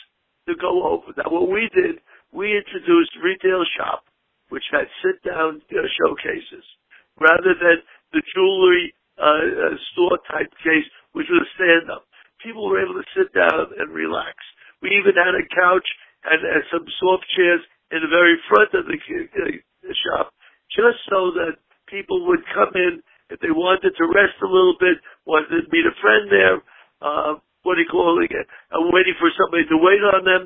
to 0.47 0.54
go 0.61 0.85
over. 0.85 1.11
Now, 1.16 1.33
what 1.33 1.50
we 1.50 1.69
did, 1.75 1.99
we 2.33 2.52
introduced 2.52 3.16
retail 3.25 3.64
shop, 3.76 4.04
which 4.50 4.64
had 4.71 4.87
sit-down 5.00 5.62
uh, 5.73 5.88
showcases, 5.99 6.64
rather 7.19 7.57
than 7.57 7.81
the 8.12 8.23
jewelry 8.37 8.95
uh, 9.16 9.73
uh, 9.73 9.76
store 9.92 10.19
type 10.28 10.52
case, 10.62 10.87
which 11.12 11.26
was 11.33 11.42
a 11.42 11.50
stand-up. 11.57 12.04
People 12.45 12.69
were 12.69 12.83
able 12.83 13.00
to 13.00 13.09
sit 13.16 13.33
down 13.33 13.73
and 13.78 13.92
relax. 13.92 14.37
We 14.83 14.90
even 14.99 15.16
had 15.16 15.33
a 15.33 15.47
couch 15.49 15.87
and, 16.25 16.41
and 16.43 16.62
some 16.71 16.87
soft 17.00 17.26
chairs 17.35 17.62
in 17.91 18.00
the 18.02 18.11
very 18.11 18.38
front 18.49 18.71
of 18.75 18.87
the, 18.87 18.97
uh, 18.97 19.52
the 19.83 19.97
shop, 20.07 20.33
just 20.73 20.99
so 21.11 21.35
that 21.37 21.61
people 21.88 22.26
would 22.26 22.43
come 22.55 22.73
in 22.75 23.02
if 23.31 23.41
they 23.41 23.52
wanted 23.52 23.97
to 23.97 24.05
rest 24.12 24.37
a 24.43 24.49
little 24.49 24.76
bit, 24.79 25.00
wanted 25.25 25.49
to 25.49 25.69
meet 25.73 25.88
a 25.88 25.95
friend 26.00 26.29
there, 26.29 26.59
uh, 27.00 27.41
what 27.62 27.76
do 27.76 27.83
you 27.83 27.91
call 27.91 28.21
it, 28.21 28.31
uh, 28.33 28.81
waiting 28.93 29.17
for 29.19 29.31
somebody 29.38 29.64
to 29.69 29.79
wait 29.81 30.02
on 30.05 30.25
them. 30.25 30.43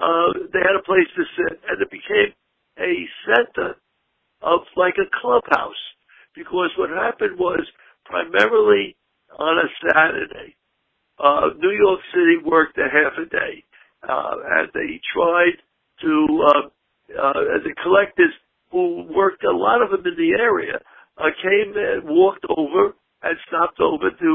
Uh, 0.00 0.48
they 0.52 0.62
had 0.64 0.78
a 0.78 0.86
place 0.86 1.08
to 1.16 1.24
sit, 1.36 1.60
and 1.68 1.76
it 1.82 1.90
became 1.90 2.32
a 2.80 2.94
center 3.28 3.76
of 4.40 4.60
like 4.76 4.96
a 4.96 5.08
clubhouse. 5.20 5.82
Because 6.34 6.70
what 6.78 6.88
happened 6.88 7.38
was 7.38 7.60
primarily 8.06 8.96
on 9.36 9.58
a 9.58 9.68
Saturday, 9.84 10.56
uh, 11.18 11.52
New 11.58 11.74
York 11.74 12.00
City 12.14 12.40
worked 12.44 12.78
a 12.78 12.88
half 12.88 13.18
a 13.20 13.28
day 13.28 13.64
uh, 14.00 14.36
and 14.56 14.68
they 14.72 15.00
tried 15.12 15.60
to, 16.00 16.12
uh, 16.40 16.66
uh, 17.20 17.60
the 17.60 17.74
collectors 17.82 18.32
who 18.72 19.04
worked, 19.12 19.44
a 19.44 19.52
lot 19.52 19.82
of 19.82 19.90
them 19.90 20.06
in 20.08 20.16
the 20.16 20.32
area, 20.40 20.80
came 21.44 21.76
and 21.76 22.08
walked 22.08 22.46
over 22.48 22.96
and 23.22 23.36
stopped 23.44 23.80
over 23.80 24.08
to 24.08 24.30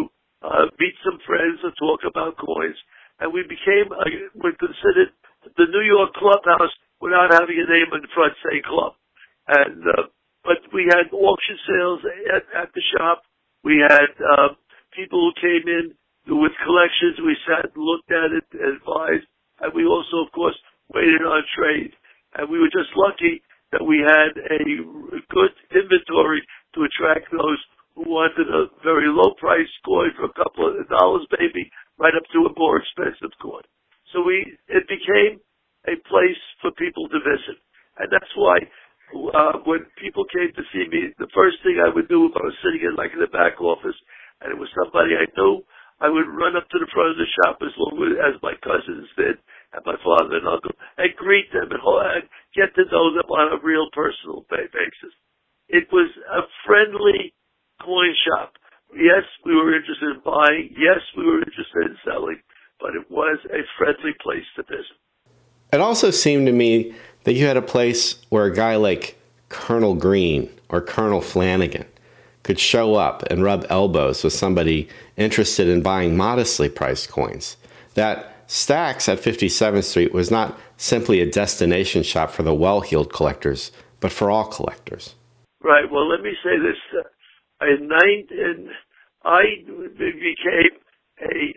meet 0.78 0.94
some 1.02 1.18
friends 1.26 1.58
and 1.64 1.74
talk 1.82 2.06
about 2.06 2.38
coins. 2.38 2.78
And 3.18 3.34
we 3.34 3.42
became, 3.42 3.90
we 4.38 4.54
considered 4.62 5.10
the 5.58 5.66
New 5.66 5.82
York 5.82 6.14
clubhouse 6.14 6.70
without 7.02 7.34
having 7.34 7.58
a 7.58 7.66
name 7.66 7.90
in 7.90 8.06
front 8.14 8.38
saying 8.46 8.70
club. 8.70 8.94
And, 9.48 9.82
but 10.46 10.62
we 10.74 10.86
had 10.86 11.10
auction 11.10 11.58
sales 11.66 12.02
at, 12.38 12.46
at 12.54 12.70
the 12.76 12.84
shop. 12.94 13.24
We 13.64 13.82
had, 13.82 14.14
people 14.94 15.20
who 15.20 15.34
came 15.42 15.66
in 15.68 15.92
with 16.30 16.54
collections. 16.64 17.18
We 17.18 17.36
sat 17.50 17.74
and 17.74 17.82
looked 17.82 18.12
at 18.14 18.32
it, 18.32 18.46
advised 18.54 19.26
and 19.62 19.74
we 19.74 19.86
also, 19.86 20.26
of 20.26 20.32
course, 20.32 20.58
waited 20.92 21.24
on 21.24 21.44
trade. 21.56 21.94
And 22.36 22.50
we 22.52 22.60
were 22.60 22.72
just 22.72 22.85
lucky 22.96 23.44
that 23.72 23.84
we 23.84 24.00
had 24.00 24.34
a 24.40 24.64
good 25.30 25.54
inventory 25.72 26.42
to 26.76 26.88
attract 26.88 27.32
those 27.32 27.60
who 27.96 28.08
wanted 28.08 28.48
a 28.52 28.72
very 28.84 29.08
low 29.08 29.36
price 29.40 29.72
coin 29.84 30.12
for 30.16 30.28
a 30.28 30.38
couple 30.38 30.68
of 30.68 30.76
dollars 30.90 31.28
maybe, 31.40 31.72
right 32.00 32.16
up 32.16 32.28
to 32.32 32.48
a 32.48 32.56
more 32.60 32.80
expensive 32.80 33.32
coin. 33.40 33.64
So 34.12 34.24
we, 34.24 34.44
it 34.68 34.88
became 34.88 35.40
a 35.88 35.96
place 36.08 36.42
for 36.62 36.72
people 36.76 37.08
to 37.10 37.20
visit. 37.24 37.60
And 38.00 38.12
that's 38.12 38.32
why, 38.36 38.60
uh, 39.32 39.64
when 39.64 39.88
people 39.96 40.28
came 40.28 40.52
to 40.52 40.64
see 40.76 40.88
me, 40.92 41.16
the 41.20 41.32
first 41.32 41.64
thing 41.64 41.80
I 41.80 41.92
would 41.92 42.12
do 42.12 42.28
if 42.28 42.36
I 42.36 42.44
was 42.44 42.58
sitting 42.60 42.84
in 42.84 43.00
like 43.00 43.16
in 43.16 43.24
the 43.24 43.32
back 43.32 43.60
office 43.64 43.96
and 44.44 44.52
it 44.52 44.60
was 44.60 44.68
somebody 44.76 45.16
I 45.16 45.28
knew, 45.40 45.64
I 46.04 46.12
would 46.12 46.28
run 46.28 46.60
up 46.60 46.68
to 46.68 46.80
the 46.80 46.92
front 46.92 47.16
of 47.16 47.20
the 47.20 47.32
shop 47.40 47.64
as 47.64 47.72
long 47.80 47.96
as 48.20 48.36
my 48.44 48.52
cousins 48.60 49.08
did, 49.16 49.40
and 49.72 49.86
my 49.88 49.96
father 50.04 50.44
and 50.44 50.48
uncle, 50.48 50.76
and 51.00 51.16
greet 51.16 51.48
them 51.56 51.72
and, 51.72 51.80
and 51.80 52.28
get 52.52 52.76
to 52.76 52.84
know 52.92 53.16
them 53.16 53.32
on 53.32 53.56
a 53.56 53.64
real 53.64 53.88
personal 53.96 54.44
basis. 54.52 55.16
It 55.72 55.88
was 55.96 56.12
a 56.28 56.44
friendly 56.68 57.34
coin 57.80 58.14
shop. 58.28 58.60
Yes, 58.92 59.24
we 59.48 59.56
were 59.56 59.76
interested 59.76 60.20
in 60.20 60.22
buying. 60.24 60.76
Yes, 60.76 61.00
we 61.16 61.26
were 61.26 61.40
interested 61.40 61.88
in 61.88 61.98
selling, 62.04 62.40
but 62.80 62.96
it 62.96 63.08
was 63.10 63.40
a 63.48 63.64
friendly 63.80 64.14
place 64.20 64.48
to 64.60 64.64
visit. 64.64 65.00
It 65.74 65.80
also 65.96 66.12
seemed 66.12 66.46
to 66.46 66.52
me 66.52 66.94
that 67.24 67.36
you 67.36 67.46
had 67.46 67.56
a 67.56 67.62
place 67.62 68.18
where 68.28 68.44
a 68.44 68.54
guy 68.54 68.76
like 68.76 69.18
Colonel 69.48 69.96
Green 69.96 70.50
or 70.68 70.82
Colonel 70.82 71.22
Flanagan 71.22 71.86
could 72.44 72.60
show 72.60 72.96
up 72.96 73.24
and 73.32 73.42
rub 73.42 73.66
elbows 73.70 74.22
with 74.22 74.34
somebody 74.34 74.90
interested 75.16 75.70
in 75.70 75.82
buying 75.82 76.18
modestly 76.18 76.68
priced 76.68 77.08
coins. 77.08 77.56
That 77.94 78.44
Stacks 78.48 79.08
at 79.08 79.20
57th 79.20 79.86
Street 79.86 80.14
was 80.14 80.30
not 80.30 80.60
simply 80.76 81.22
a 81.22 81.32
destination 81.32 82.04
shop 82.04 82.30
for 82.30 82.44
the 82.44 82.54
well 82.54 82.82
heeled 82.82 83.14
collectors, 83.14 83.72
but 84.02 84.12
for 84.12 84.30
all 84.30 84.48
collectors. 84.48 85.16
Right. 85.64 85.90
Well, 85.90 86.10
let 86.10 86.20
me 86.20 86.34
say 86.44 86.58
this. 86.60 86.76
Uh, 86.92 87.68
in 87.68 87.88
nine, 87.88 88.68
I 89.24 89.44
became 89.98 90.76
a, 91.22 91.56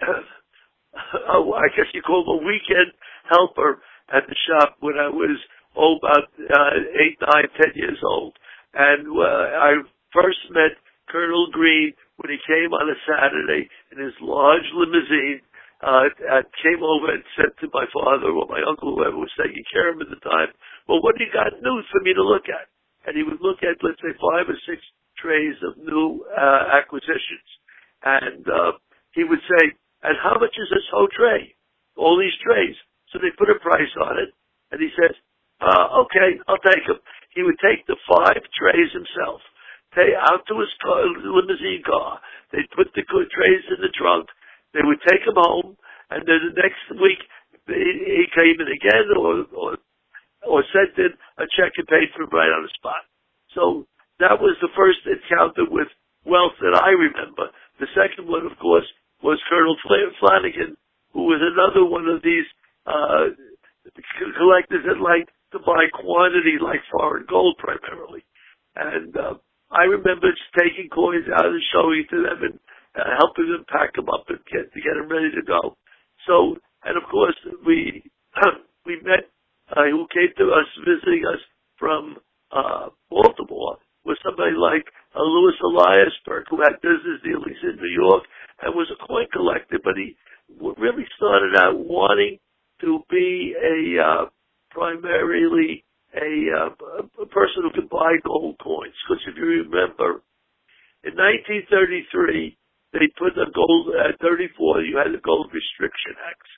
oh, 1.29 1.61
guess 1.77 1.87
you 1.93 2.03
call 2.03 2.23
it 2.23 2.41
a 2.41 2.47
weekend 2.47 2.93
helper 3.29 3.83
at 4.13 4.25
the 4.29 4.37
shop 4.49 4.77
when 4.81 4.97
I 4.97 5.09
was 5.09 5.39
oh, 5.77 5.97
about 6.01 6.29
uh, 6.35 6.75
eight, 6.99 7.19
nine, 7.21 7.49
ten 7.57 7.73
years 7.75 7.99
old. 8.03 8.35
And 8.75 9.07
uh, 9.09 9.47
I 9.59 9.71
first 10.13 10.43
met 10.51 10.77
Colonel 11.09 11.49
Green 11.53 11.93
when 12.19 12.35
he 12.35 12.41
came 12.45 12.75
on 12.75 12.91
a 12.91 12.99
Saturday 13.07 13.71
in 13.95 14.03
his 14.03 14.15
large 14.21 14.67
limousine, 14.75 15.41
uh, 15.79 16.11
uh, 16.11 16.43
came 16.59 16.83
over 16.83 17.15
and 17.15 17.23
said 17.39 17.55
to 17.63 17.71
my 17.71 17.87
father 17.95 18.35
or 18.35 18.51
my 18.51 18.59
uncle, 18.67 18.99
whoever 18.99 19.17
was 19.17 19.31
taking 19.39 19.63
care 19.71 19.95
of 19.95 19.97
him 19.97 20.03
at 20.03 20.11
the 20.11 20.23
time, 20.27 20.51
well, 20.91 20.99
what 20.99 21.15
do 21.15 21.23
you 21.23 21.31
got 21.31 21.55
new 21.63 21.79
for 21.95 22.03
me 22.03 22.13
to 22.13 22.25
look 22.27 22.51
at? 22.51 22.67
And 23.07 23.15
he 23.15 23.23
would 23.23 23.39
look 23.41 23.63
at, 23.63 23.79
let's 23.87 24.03
say, 24.03 24.11
five 24.19 24.51
or 24.51 24.59
six 24.67 24.83
trays 25.15 25.55
of 25.63 25.79
new 25.79 26.27
uh, 26.35 26.75
acquisitions. 26.75 27.49
And 28.03 28.43
uh, 28.43 28.73
he 29.15 29.23
would 29.23 29.43
say, 29.47 29.71
and 30.03 30.19
how 30.19 30.35
much 30.43 30.55
is 30.59 30.69
this 30.71 30.87
whole 30.91 31.09
tray? 31.15 31.55
All 31.95 32.19
these 32.19 32.35
trays. 32.43 32.75
So 33.13 33.19
they 33.19 33.33
put 33.37 33.51
a 33.53 33.59
price 33.59 33.93
on 34.01 34.19
it. 34.21 34.31
And 34.71 34.81
he 34.81 34.91
says, 34.93 35.17
uh, 35.61 36.05
okay, 36.05 36.39
I'll 36.47 36.61
take 36.61 36.85
them. 36.87 37.01
He 37.35 37.43
would 37.43 37.59
take 37.59 37.87
the 37.87 37.97
five 38.09 38.41
trays 38.57 38.93
himself 38.93 39.41
they 39.97 40.13
out 40.15 40.45
to 40.49 40.55
his 40.61 40.73
car, 40.85 41.03
limousine 41.09 41.83
car. 41.83 42.21
They'd 42.53 42.69
put 42.77 42.93
the 42.93 43.03
trays 43.03 43.65
in 43.73 43.81
the 43.81 43.93
trunk. 43.97 44.29
They 44.75 44.85
would 44.85 45.01
take 45.09 45.25
him 45.25 45.37
home, 45.37 45.77
and 46.11 46.23
then 46.29 46.41
the 46.53 46.61
next 46.61 46.87
week 47.01 47.21
he 47.67 48.25
came 48.37 48.61
in 48.61 48.69
again, 48.69 49.09
or 49.17 49.49
or, 49.57 49.71
or 50.45 50.61
sent 50.73 50.97
in 51.01 51.13
a 51.41 51.47
check 51.57 51.73
and 51.77 51.89
paid 51.89 52.13
for 52.13 52.25
him 52.25 52.33
right 52.33 52.53
on 52.53 52.63
the 52.63 52.73
spot. 52.77 53.03
So 53.57 53.89
that 54.21 54.41
was 54.41 54.57
the 54.61 54.73
first 54.77 55.01
encounter 55.09 55.65
with 55.65 55.89
wealth 56.25 56.57
that 56.61 56.77
I 56.77 56.93
remember. 56.93 57.49
The 57.81 57.89
second 57.97 58.29
one, 58.29 58.45
of 58.45 58.59
course, 58.61 58.87
was 59.23 59.41
Colonel 59.49 59.77
Flanagan, 60.21 60.77
who 61.13 61.33
was 61.33 61.41
another 61.41 61.85
one 61.85 62.07
of 62.07 62.23
these 62.23 62.47
uh, 62.89 63.37
collectors 64.41 64.85
that 64.89 65.01
liked 65.05 65.31
to 65.53 65.59
buy 65.61 65.89
quantity 65.93 66.57
like 66.61 66.81
foreign 66.89 67.27
gold 67.29 67.57
primarily. 67.61 68.25
And 68.77 69.13
uh, 69.17 69.35
I 69.71 69.85
remember 69.85 70.33
just 70.33 70.53
taking 70.57 70.89
coins 70.89 71.29
out 71.29 71.47
and 71.47 71.63
showing 71.73 72.05
to 72.11 72.19
them 72.25 72.39
and 72.41 72.57
uh, 72.97 73.13
helping 73.21 73.53
them 73.53 73.65
pack 73.69 73.95
them 73.95 74.09
up 74.09 74.25
and 74.29 74.41
get 74.49 74.73
to 74.73 74.81
get 74.81 74.97
them 74.97 75.09
ready 75.13 75.33
to 75.37 75.45
go. 75.45 75.77
So, 76.27 76.57
and 76.85 76.97
of 76.97 77.05
course, 77.11 77.37
we 77.67 78.03
we 78.87 79.01
met 79.05 79.29
uh, 79.73 79.89
who 79.93 80.09
came 80.09 80.33
to 80.37 80.47
us 80.57 80.69
visiting 80.85 81.25
us 81.29 81.41
from 81.77 82.17
uh, 82.53 82.89
Baltimore 83.11 83.77
was 84.05 84.17
somebody 84.25 84.57
like 84.57 84.89
uh, 85.13 85.21
Louis 85.21 85.57
Eliasberg, 85.61 86.49
who 86.49 86.65
had 86.65 86.81
business 86.81 87.21
dealings 87.21 87.61
in 87.61 87.77
New 87.77 87.93
York 87.93 88.25
and 88.65 88.73
was 88.73 88.89
a 88.89 89.01
coin 89.05 89.29
collector, 89.33 89.77
but 89.85 90.01
he 90.01 90.17
really 90.57 91.05
started 91.17 91.53
out 91.61 91.77
wanting 91.77 92.41
to 92.83 93.01
be 93.11 93.55
a 93.57 94.03
uh, 94.03 94.25
primarily 94.71 95.85
a, 96.15 96.71
uh, 96.71 97.03
a 97.23 97.27
person 97.27 97.63
who 97.65 97.73
could 97.75 97.91
buy 97.91 98.17
gold 98.25 98.57
coins. 98.63 98.95
Because 99.09 99.23
if 99.29 99.37
you 99.37 99.65
remember, 99.69 100.23
In 101.07 101.15
1933, 101.15 102.59
they 102.93 103.07
put 103.19 103.35
the 103.39 103.47
gold 103.55 103.95
at 103.95 104.19
34. 104.19 104.83
You 104.83 104.99
had 104.99 105.15
the 105.15 105.23
Gold 105.23 105.47
Restriction 105.55 106.19
Act, 106.27 106.49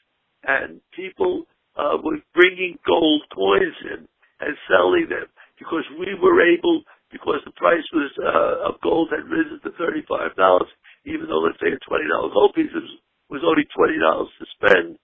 and 0.49 0.81
people 0.97 1.45
uh, 1.77 1.99
were 2.03 2.25
bringing 2.33 2.79
gold 2.89 3.23
coins 3.35 3.77
in 3.93 4.09
and 4.41 4.57
selling 4.71 5.09
them 5.13 5.29
because 5.61 5.85
we 6.01 6.17
were 6.17 6.41
able, 6.41 6.83
because 7.13 7.45
the 7.45 7.53
price 7.61 7.85
was 7.93 8.11
uh, 8.17 8.71
of 8.73 8.81
gold 8.81 9.11
had 9.13 9.29
risen 9.29 9.61
to 9.61 9.71
thirty-five 9.77 10.33
dollars, 10.41 10.71
even 11.05 11.29
though 11.29 11.45
let's 11.45 11.61
say 11.61 11.69
a 11.69 11.81
twenty 11.85 12.09
dollar 12.09 12.33
gold 12.33 12.55
piece 12.57 12.73
was, 12.73 12.89
was 13.29 13.45
only 13.45 13.69
twenty 13.77 14.01
dollars 14.01 14.33
to 14.41 14.47
spend. 14.57 14.97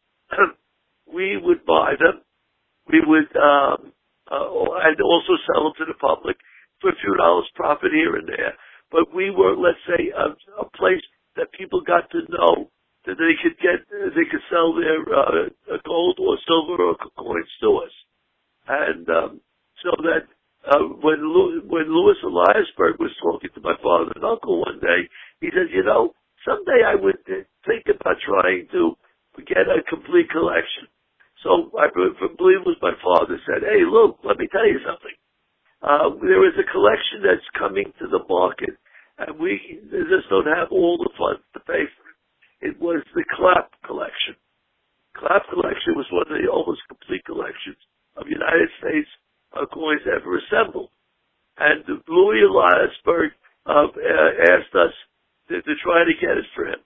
we 1.13 1.37
would 1.37 1.67
buy 1.69 1.93
them. 2.01 2.23
We 2.89 3.03
would 3.05 3.26
um, 3.37 3.93
uh, 4.31 4.49
and 4.85 4.97
also 5.01 5.35
sell 5.47 5.65
them 5.65 5.77
to 5.79 5.87
the 5.87 5.99
public 6.01 6.37
for 6.81 6.91
a 6.91 7.01
few 7.01 7.15
dollars 7.17 7.47
profit 7.55 7.93
here 7.93 8.17
and 8.17 8.29
there. 8.29 8.55
But 8.91 9.15
we 9.15 9.31
were, 9.31 9.57
let's 9.57 9.83
say, 9.87 10.11
a, 10.13 10.35
a 10.63 10.67
place 10.77 11.03
that 11.37 11.53
people 11.53 11.81
got 11.81 12.11
to 12.11 12.21
know 12.31 12.71
that 13.07 13.19
they 13.19 13.35
could 13.43 13.57
get, 13.63 13.87
they 13.91 14.27
could 14.31 14.45
sell 14.51 14.75
their 14.75 15.01
uh, 15.03 15.79
gold 15.87 16.19
or 16.21 16.39
silver 16.47 16.83
or 16.83 16.97
coins 17.19 17.51
to 17.63 17.83
us. 17.85 17.95
And 18.69 19.09
um, 19.09 19.41
so 19.83 19.91
that 20.03 20.27
uh, 20.67 20.83
when 21.03 21.23
Lew- 21.23 21.63
when 21.67 21.87
Louis 21.87 22.19
Eliasberg 22.25 22.99
was 22.99 23.15
talking 23.23 23.51
to 23.55 23.61
my 23.61 23.75
father 23.83 24.11
and 24.15 24.25
uncle 24.25 24.61
one 24.61 24.81
day, 24.81 25.07
he 25.41 25.49
said, 25.55 25.71
you 25.71 25.85
know, 25.85 26.15
someday 26.45 26.83
I 26.83 26.95
would 26.95 27.19
think 27.67 27.87
about 27.87 28.19
trying 28.27 28.67
to 28.73 28.97
get 29.47 29.71
a 29.71 29.83
complete 29.89 30.31
collection. 30.31 30.91
So 31.45 31.71
I 31.79 31.87
believe 31.95 32.19
it 32.19 32.67
was 32.67 32.81
my 32.83 32.97
father 32.99 33.39
said, 33.47 33.63
hey, 33.63 33.87
Lou, 33.87 34.17
let 34.25 34.39
me 34.39 34.49
tell 34.51 34.67
you 34.67 34.81
something. 34.83 35.15
Uh, 35.83 36.19
there 36.25 36.43
is 36.49 36.57
a 36.59 36.67
collection 36.73 37.23
that's 37.23 37.47
coming 37.59 37.93
to 38.01 38.09
the 38.09 38.25
market, 38.29 38.75
and 39.19 39.39
we 39.39 39.61
just 40.11 40.27
don't 40.31 40.49
have 40.51 40.73
all 40.73 40.99
the 40.99 41.13
funds 41.15 41.45
to 41.55 41.61
pay 41.61 41.85
for 41.87 42.05
it. 42.11 42.19
It 42.73 42.81
was 42.81 43.05
the 43.15 43.23
Clapp 43.37 43.71
collection. 43.87 44.35
Clapp 45.15 45.47
collection 45.53 45.95
was 45.95 46.09
one 46.11 46.27
of 46.27 46.35
the 46.35 46.49
almost 46.51 46.81
complete 46.89 47.25
collections 47.25 47.79
of 48.17 48.27
United 48.29 48.69
States 48.81 49.09
uh, 49.53 49.67
coins 49.67 50.03
ever 50.09 50.41
assembled. 50.41 50.91
And 51.59 51.85
Louis 52.09 52.43
Eliasberg 52.45 53.31
uh, 53.67 53.89
asked 54.51 54.75
us 54.75 54.93
to, 55.49 55.63
to 55.63 55.73
try 55.85 56.05
to 56.05 56.15
get 56.21 56.37
it 56.37 56.45
for 56.55 56.67
him. 56.67 56.81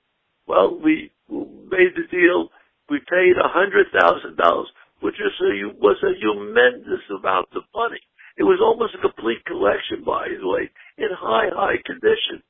Well, 0.47 0.78
we 0.78 1.11
made 1.30 1.95
the 1.95 2.07
deal. 2.11 2.50
We 2.88 2.99
paid 3.07 3.35
a 3.38 3.49
hundred 3.49 3.87
thousand 3.95 4.37
dollars, 4.37 4.69
which 5.00 5.14
was 5.19 5.35
a, 5.42 5.75
was 5.78 5.99
a 6.02 6.14
humongous 6.19 7.07
amount 7.19 7.49
of 7.54 7.62
money. 7.75 8.00
It 8.37 8.45
was 8.45 8.61
almost 8.62 8.95
a 8.95 9.02
complete 9.02 9.45
collection, 9.45 10.02
by 10.04 10.28
the 10.30 10.49
way, 10.49 10.71
in 10.99 11.11
high, 11.60 11.76
condition, 11.84 12.40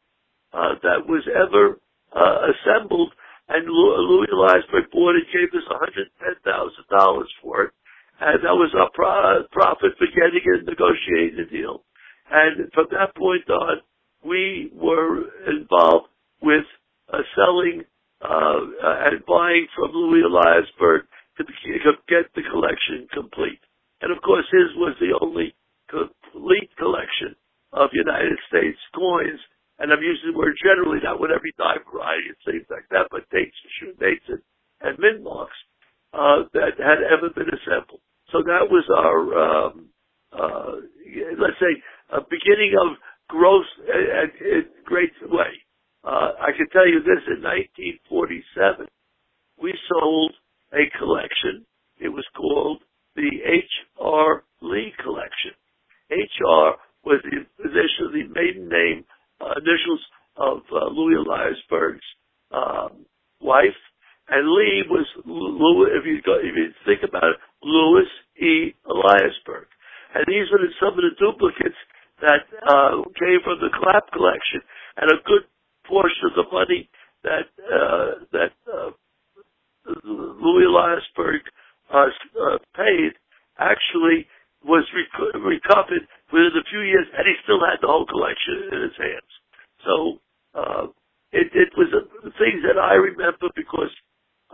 uh, 0.54 0.78
that 0.82 1.06
was 1.10 1.26
ever, 1.26 1.78
uh, 2.14 2.38
assembled. 2.54 3.12
And 3.48 3.66
Louis 3.66 4.30
Eliasberg 4.30 4.90
bought 4.92 5.16
it, 5.18 5.26
gave 5.34 5.50
us 5.58 5.66
$110,000 5.66 7.26
for 7.42 7.62
it. 7.64 7.72
And 8.20 8.44
that 8.44 8.54
was 8.54 8.70
our 8.78 8.90
pro- 8.94 9.42
profit 9.50 9.98
for 9.98 10.06
getting 10.14 10.44
it, 10.44 10.66
negotiating 10.66 11.38
the 11.38 11.50
deal. 11.50 11.82
And 12.30 12.70
from 12.72 12.86
that 12.92 13.16
point 13.16 13.48
on, 13.50 13.80
we 14.22 14.70
were 14.74 15.24
involved 15.50 16.08
with 16.42 16.64
uh, 17.12 17.18
selling 17.34 17.82
uh, 18.20 18.60
and 19.10 19.24
buying 19.26 19.66
from 19.74 19.90
Louis 19.92 20.22
Eliasberg 20.22 21.00
to 21.38 21.44
get 22.08 22.28
the 22.34 22.42
collection 22.52 23.08
complete. 23.12 23.60
And 24.02 24.12
of 24.12 24.22
course, 24.22 24.44
his 24.52 24.76
was 24.76 24.94
the 25.00 25.16
only 25.20 25.54
complete 25.88 26.70
collection 26.78 27.34
of 27.72 27.90
United 27.92 28.38
States 28.48 28.78
coins, 28.94 29.40
and 29.78 29.92
I'm 29.92 30.02
using 30.02 30.32
the 30.32 30.38
word 30.38 30.54
generally, 30.60 31.00
not 31.02 31.20
with 31.20 31.30
every 31.30 31.54
dime 31.56 31.82
variety 31.88 32.34
and 32.34 32.40
things 32.44 32.66
like 32.68 32.86
that, 32.90 33.08
but 33.10 33.28
dates, 33.30 33.56
shoot 33.80 33.96
dates, 33.98 34.26
and, 34.28 34.42
and 34.82 34.98
mint 34.98 35.22
marks 35.24 35.56
uh, 36.12 36.44
that 36.52 36.76
had 36.76 37.00
ever 37.06 37.32
been 37.32 37.48
assembled. 37.48 38.02
So 38.32 38.42
that 38.44 38.68
was 38.68 38.84
our, 38.92 39.20
um, 39.34 39.88
uh, 40.32 40.84
let's 41.38 41.58
say, 41.58 41.74
a 42.12 42.20
beginning 42.20 42.74
of 42.76 42.98
growth 43.28 43.70
in 43.86 44.66
great 44.84 45.14
way. 45.22 45.54
Uh, 46.04 46.32
I 46.40 46.50
can 46.56 46.68
tell 46.72 46.86
you 46.86 47.00
this: 47.00 47.22
in 47.28 47.42
1947, 47.42 48.86
we 49.62 49.74
sold 49.88 50.32
a 50.72 50.90
collection. 50.98 51.66
It 51.98 52.08
was 52.08 52.24
called 52.36 52.82
the 53.16 53.28
H.R. 53.44 54.44
Lee 54.62 54.92
Collection. 55.02 55.52
HR 56.10 56.80
was 57.04 57.20
the 57.24 57.44
initial, 57.64 58.12
the 58.12 58.28
maiden 58.34 58.68
name, 58.68 59.04
uh, 59.40 59.54
initials 59.56 60.02
of 60.36 60.58
uh, 60.72 60.86
Louis 60.92 61.16
Eliasberg's 61.16 62.04
um, 62.52 63.06
wife, 63.40 63.78
and 64.28 64.48
Lee 64.48 64.84
was 64.88 65.06
Louis. 65.24 65.90
If 65.98 66.06
you 66.06 66.22
go, 66.22 66.36
if 66.38 66.54
you 66.54 66.72
think 66.86 67.00
about 67.08 67.24
it, 67.24 67.38
Louis 67.62 68.08
E. 68.38 68.74
Eliasberg, 68.86 69.66
and 70.14 70.24
these 70.26 70.46
were 70.52 70.60
some 70.78 70.94
of 70.94 71.02
the 71.02 71.16
duplicates 71.18 71.78
that 72.20 72.44
uh, 72.68 73.02
came 73.18 73.40
from 73.44 73.58
the 73.60 73.72
Clapp 73.72 74.12
collection, 74.12 74.60
and 74.96 75.10
a 75.10 75.22
good 75.24 75.44
portion 75.88 76.30
of 76.30 76.34
the 76.36 76.48
money 76.52 76.88
that 77.24 77.48
uh, 77.64 78.24
that 78.32 78.52
uh, 78.68 78.90
Louis 80.04 80.64
Eliasberg 80.68 81.40
uh, 81.92 82.06
uh, 82.06 82.58
paid 82.76 83.12
actually 83.58 84.26
was 84.64 84.84
rec- 84.94 85.42
recovered 86.50 86.66
a 86.66 86.70
few 86.70 86.80
years, 86.80 87.06
and 87.16 87.26
he 87.26 87.34
still 87.44 87.60
had 87.60 87.78
the 87.80 87.86
whole 87.86 88.06
collection 88.06 88.70
in 88.72 88.82
his 88.82 88.96
hands. 88.98 89.32
So 89.84 89.94
uh, 90.54 90.86
it, 91.32 91.48
it 91.54 91.70
was 91.76 91.88
a, 91.94 92.30
things 92.38 92.62
that 92.66 92.78
I 92.78 92.94
remember 92.94 93.48
because, 93.54 93.90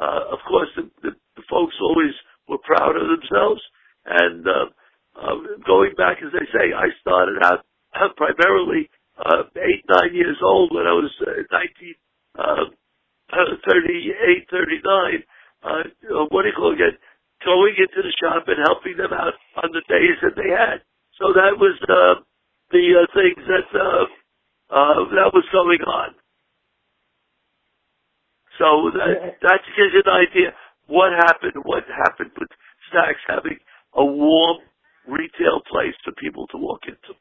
uh, 0.00 0.32
of 0.32 0.38
course, 0.48 0.68
the, 0.76 0.90
the, 1.02 1.10
the 1.36 1.42
folks 1.50 1.74
always 1.80 2.14
were 2.48 2.58
proud 2.62 2.96
of 2.96 3.08
themselves. 3.08 3.62
And 4.06 4.46
uh, 4.46 4.66
uh, 5.16 5.36
going 5.66 5.94
back, 5.96 6.18
as 6.22 6.32
they 6.32 6.46
say, 6.52 6.72
I 6.72 6.88
started 7.00 7.38
out 7.42 7.64
primarily 8.16 8.88
uh, 9.18 9.48
eight, 9.56 9.84
nine 9.88 10.14
years 10.14 10.38
old 10.42 10.70
when 10.72 10.86
I 10.86 10.92
was 10.92 11.10
uh, 11.22 11.42
19, 11.50 11.94
uh, 12.38 12.68
38, 13.32 14.46
39. 14.50 15.24
Uh, 15.64 15.82
what 16.30 16.42
do 16.42 16.48
you 16.48 16.54
call 16.54 16.72
it? 16.72 17.00
going 17.44 17.74
into 17.76 18.00
the 18.00 18.14
shop 18.16 18.48
and 18.48 18.56
helping 18.64 18.96
them 18.96 19.12
out 19.12 19.36
on 19.60 19.68
the 19.72 19.84
days 19.92 20.16
that 20.22 20.36
they 20.36 20.48
had. 20.48 20.80
So 21.20 21.32
that 21.32 21.56
was 21.56 21.76
uh, 21.88 22.20
the 22.72 22.84
uh, 22.96 23.06
things 23.12 23.40
that 23.48 23.68
uh, 23.72 24.04
uh, 24.68 25.00
that 25.16 25.30
was 25.32 25.44
going 25.52 25.80
on. 25.84 26.10
So 28.58 28.90
that 28.96 29.40
that 29.42 29.60
gives 29.76 29.92
you 29.92 30.02
an 30.04 30.12
idea 30.12 30.48
what 30.86 31.12
happened. 31.12 31.56
What 31.64 31.84
happened 31.88 32.32
with 32.38 32.48
Stack's 32.88 33.24
having 33.28 33.58
a 33.94 34.04
warm 34.04 34.58
retail 35.08 35.60
place 35.70 35.96
for 36.04 36.12
people 36.20 36.46
to 36.48 36.58
walk 36.58 36.84
into. 36.88 37.16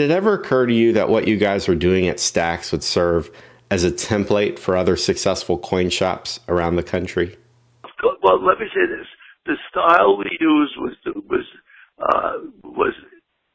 Did 0.00 0.12
it 0.12 0.14
ever 0.14 0.32
occur 0.32 0.64
to 0.64 0.72
you 0.72 0.94
that 0.94 1.10
what 1.10 1.28
you 1.28 1.36
guys 1.36 1.68
were 1.68 1.74
doing 1.74 2.08
at 2.08 2.18
Stacks 2.18 2.72
would 2.72 2.82
serve 2.82 3.30
as 3.70 3.84
a 3.84 3.92
template 3.92 4.58
for 4.58 4.74
other 4.74 4.96
successful 4.96 5.58
coin 5.58 5.90
shops 5.90 6.40
around 6.48 6.76
the 6.76 6.82
country? 6.82 7.36
Well, 8.22 8.40
let 8.40 8.58
me 8.58 8.64
say 8.72 8.88
this: 8.88 9.04
the 9.44 9.56
style 9.68 10.16
we 10.16 10.24
used 10.40 10.72
was 10.80 10.96
was 11.28 11.44
uh, 12.00 12.32
was 12.64 12.94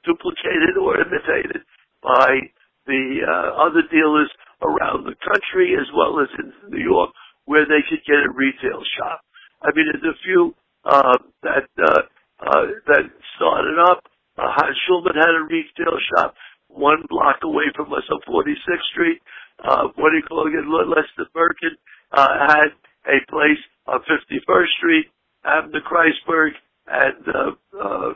duplicated 0.06 0.78
or 0.80 1.02
imitated 1.02 1.66
by 2.04 2.54
the 2.86 3.26
uh, 3.26 3.66
other 3.66 3.82
dealers 3.90 4.30
around 4.62 5.10
the 5.10 5.18
country 5.26 5.74
as 5.74 5.90
well 5.98 6.22
as 6.22 6.30
in 6.38 6.54
New 6.70 6.86
York, 6.86 7.10
where 7.46 7.66
they 7.66 7.82
could 7.90 8.06
get 8.06 8.22
a 8.22 8.30
retail 8.30 8.84
shop. 9.02 9.22
I 9.64 9.74
mean, 9.74 9.88
there's 9.92 10.14
a 10.14 10.22
few 10.24 10.54
uh, 10.86 11.18
that 11.42 11.66
uh, 11.82 12.02
uh, 12.38 12.66
that 12.86 13.10
started 13.36 13.80
up. 13.82 14.04
Uh, 14.38 14.52
Schulman 14.86 15.16
had 15.16 15.34
a 15.36 15.44
retail 15.48 15.98
shop 16.12 16.36
one 16.68 17.04
block 17.10 17.40
away 17.44 17.72
from 17.76 17.94
us 17.94 18.04
on 18.12 18.20
46th 18.28 18.84
Street. 18.92 19.22
Uh, 19.64 19.88
what 19.96 20.12
do 20.12 20.18
you 20.18 20.28
call 20.28 20.48
it? 20.48 20.52
Lester 20.52 21.30
Merkin 21.36 21.76
uh, 22.12 22.34
had 22.48 22.70
a 23.08 23.18
place 23.32 23.62
on 23.88 24.00
51st 24.04 24.72
Street. 24.78 25.08
Abner 25.46 25.82
Kreisberg 25.86 26.58
and 26.88 27.22
uh, 27.30 27.54
uh, 27.78 28.12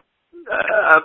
uh, 0.50 1.02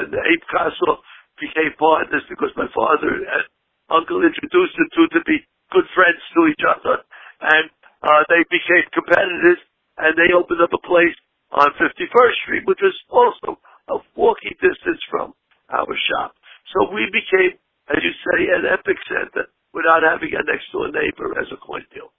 and 0.00 0.08
Abe 0.16 0.44
Kosoff 0.48 1.04
became 1.36 1.76
partners 1.78 2.24
because 2.28 2.50
my 2.56 2.66
father 2.72 3.20
and 3.20 3.44
uncle 3.92 4.24
introduced 4.24 4.74
the 4.80 4.88
two 4.96 5.06
to 5.12 5.20
be 5.28 5.44
good 5.72 5.84
friends 5.92 6.20
to 6.32 6.48
each 6.48 6.64
other, 6.64 7.04
and 7.44 7.68
uh, 8.00 8.22
they 8.32 8.40
became 8.48 8.84
competitors, 8.96 9.60
and 10.00 10.16
they 10.16 10.32
opened 10.32 10.64
up 10.64 10.72
a 10.72 10.82
place 10.88 11.16
on 11.52 11.68
51st 11.76 12.36
Street, 12.44 12.64
which 12.64 12.80
was 12.80 12.96
also 13.12 13.60
a 13.88 13.98
walking 14.16 14.54
distance 14.60 15.02
from 15.10 15.34
our 15.70 15.94
shop. 16.08 16.34
So 16.72 16.92
we 16.92 17.08
became, 17.12 17.58
as 17.88 18.00
you 18.04 18.12
say, 18.24 18.48
an 18.52 18.64
epic 18.68 18.96
center 19.08 19.48
without 19.72 20.02
having 20.04 20.30
a 20.32 20.42
next 20.44 20.70
door 20.72 20.88
neighbor 20.88 21.38
as 21.40 21.48
a 21.52 21.56
coin 21.56 21.84
dealer. 21.92 22.12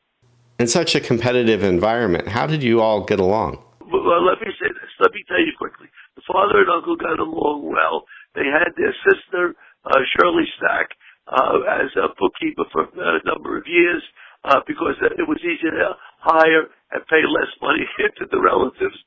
In 0.60 0.68
such 0.68 0.96
a 0.96 1.00
competitive 1.00 1.64
environment, 1.64 2.28
how 2.28 2.46
did 2.46 2.62
you 2.62 2.82
all 2.82 3.06
get 3.06 3.20
along? 3.20 3.64
Well, 3.80 4.26
let 4.26 4.42
me 4.42 4.52
say 4.60 4.68
this. 4.68 4.92
Let 5.00 5.14
me 5.14 5.24
tell 5.28 5.40
you 5.40 5.54
quickly. 5.58 5.88
The 6.16 6.22
father 6.28 6.62
and 6.62 6.70
uncle 6.70 6.96
got 6.96 7.18
along 7.20 7.66
well. 7.66 8.06
They 8.36 8.46
had 8.46 8.76
their 8.76 8.94
sister, 9.08 9.56
uh, 9.86 10.02
Shirley 10.14 10.46
Stack, 10.58 10.94
uh, 11.30 11.64
as 11.80 11.90
a 11.96 12.10
bookkeeper 12.18 12.66
for 12.72 12.90
a 12.90 13.22
number 13.26 13.58
of 13.58 13.66
years 13.66 14.04
uh, 14.44 14.62
because 14.68 14.96
it 15.02 15.28
was 15.28 15.40
easier 15.44 15.72
to 15.72 15.96
hire 16.20 16.68
and 16.92 17.06
pay 17.08 17.22
less 17.24 17.52
money 17.62 17.86
to 18.18 18.26
the 18.30 18.40
relatives, 18.40 18.98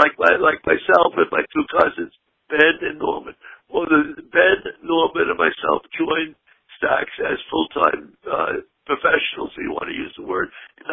like 0.00 0.16
my 0.16 0.32
like 0.40 0.64
myself 0.64 1.12
and 1.20 1.28
my 1.28 1.44
two 1.52 1.66
cousins, 1.68 2.12
Ben 2.48 2.80
and 2.80 2.98
Norman. 2.98 3.36
Well, 3.68 3.86
the, 3.86 4.18
Ben, 4.32 4.60
Norman, 4.82 5.30
and 5.30 5.38
myself 5.38 5.84
joined 5.94 6.34
Stack's 6.80 7.14
as 7.22 7.38
full-time 7.52 8.16
uh, 8.26 8.64
professionals, 8.88 9.54
if 9.54 9.62
you 9.62 9.70
want 9.70 9.92
to 9.92 9.94
use 9.94 10.10
the 10.18 10.26
word, 10.26 10.50
in 10.82 10.88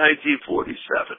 1947. 0.46 1.18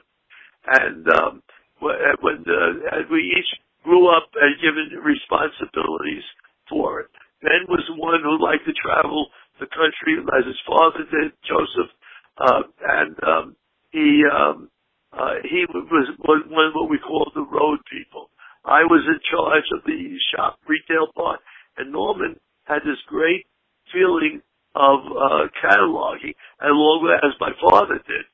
And 0.79 1.03
um, 1.19 1.33
when 1.81 2.45
uh, 2.45 2.95
and 2.95 3.09
we 3.09 3.33
each 3.35 3.51
grew 3.83 4.07
up 4.11 4.29
and 4.35 4.61
given 4.61 4.91
responsibilities 5.01 6.23
for 6.69 7.01
it. 7.01 7.09
Ben 7.41 7.65
was 7.71 7.83
the 7.87 7.95
one 7.95 8.19
who 8.21 8.35
liked 8.37 8.67
to 8.67 8.75
travel 8.75 9.31
the 9.59 9.67
country 9.71 10.19
as 10.19 10.45
his 10.45 10.59
father 10.67 11.07
did, 11.07 11.31
Joseph, 11.47 11.91
uh, 12.37 12.63
and 12.83 13.15
um, 13.23 13.55
he 13.91 14.23
um, 14.27 14.69
uh, 15.13 15.41
he 15.43 15.65
was 15.69 15.87
one 16.19 16.65
of 16.67 16.73
what 16.75 16.89
we 16.89 16.99
call 16.99 17.31
the 17.33 17.45
road 17.45 17.79
people. 17.91 18.29
I 18.65 18.83
was 18.83 19.01
in 19.07 19.19
charge 19.25 19.65
of 19.73 19.83
the 19.85 20.17
shop 20.35 20.59
retail 20.67 21.09
part, 21.15 21.39
and 21.77 21.91
Norman 21.91 22.39
had 22.65 22.85
this 22.85 23.01
great 23.07 23.47
feeling 23.91 24.41
of 24.75 24.99
uh, 25.09 25.49
cataloging, 25.57 26.35
along 26.61 27.09
as 27.23 27.33
my 27.41 27.51
father 27.57 27.97
did, 28.05 28.25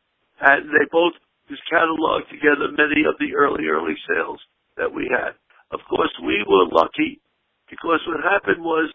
and 0.41 0.67
they 0.67 0.85
both 0.91 1.13
just 1.47 1.61
cataloged 1.71 2.27
together 2.29 2.67
many 2.75 3.07
of 3.07 3.15
the 3.19 3.35
early 3.35 3.67
early 3.71 3.95
sales 4.09 4.41
that 4.75 4.91
we 4.91 5.07
had. 5.07 5.38
Of 5.71 5.79
course, 5.89 6.11
we 6.21 6.43
were 6.47 6.67
lucky 6.67 7.21
because 7.69 8.01
what 8.07 8.19
happened 8.21 8.63
was 8.63 8.91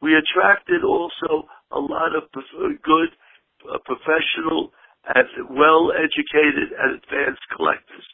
we 0.00 0.14
attracted 0.14 0.84
also 0.84 1.48
a 1.72 1.80
lot 1.80 2.16
of 2.16 2.24
good, 2.32 3.10
uh, 3.68 3.78
professional, 3.84 4.72
and 5.08 5.26
well-educated 5.48 6.76
and 6.76 7.00
advanced 7.00 7.44
collectors. 7.56 8.06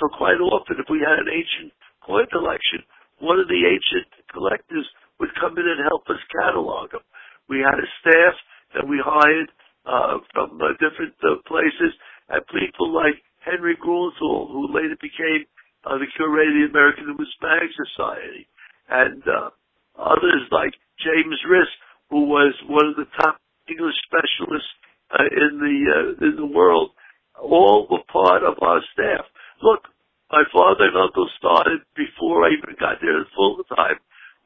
So 0.00 0.10
quite 0.12 0.42
often, 0.42 0.76
if 0.78 0.90
we 0.90 1.00
had 1.00 1.22
an 1.22 1.30
ancient 1.30 1.72
coin 2.04 2.26
collection, 2.28 2.84
one 3.22 3.40
of 3.40 3.48
the 3.48 3.62
ancient 3.64 4.10
collectors 4.28 4.84
would 5.20 5.32
come 5.38 5.56
in 5.56 5.64
and 5.64 5.86
help 5.88 6.04
us 6.10 6.20
catalog 6.34 6.92
them. 6.92 7.06
We 7.48 7.62
had 7.62 7.78
a 7.78 7.88
staff 8.02 8.34
that 8.74 8.86
we 8.88 8.98
hired 9.00 9.48
uh, 9.86 10.18
from 10.32 10.58
uh, 10.60 10.74
different 10.80 11.14
uh, 11.22 11.38
places, 11.46 11.94
and 12.28 12.42
people 12.50 12.90
like 12.90 13.20
Henry 13.44 13.76
Grunthal, 13.76 14.50
who 14.50 14.72
later 14.72 14.96
became 15.00 15.44
uh, 15.84 16.00
the 16.00 16.08
curator 16.16 16.50
of 16.50 16.56
the 16.56 16.72
American 16.72 17.06
Numismatic 17.06 17.70
Society, 17.76 18.48
and 18.88 19.22
uh, 19.28 19.52
others 20.00 20.42
like 20.50 20.72
James 20.98 21.38
Risk, 21.48 21.72
who 22.10 22.24
was 22.26 22.52
one 22.66 22.88
of 22.88 22.96
the 22.96 23.08
top 23.20 23.36
English 23.68 23.96
specialists 24.08 24.72
uh, 25.14 25.30
in 25.30 25.52
the 25.62 25.76
uh, 25.86 26.26
in 26.26 26.36
the 26.36 26.50
world, 26.50 26.90
all 27.38 27.86
were 27.90 28.04
part 28.10 28.42
of 28.42 28.58
our 28.62 28.82
staff. 28.92 29.24
Look, 29.62 29.86
my 30.30 30.42
father 30.52 30.90
and 30.90 30.98
uncle 30.98 31.30
started 31.38 31.80
before 31.94 32.44
I 32.44 32.58
even 32.58 32.74
got 32.80 32.98
there 33.00 33.22
full 33.36 33.62
time. 33.70 33.98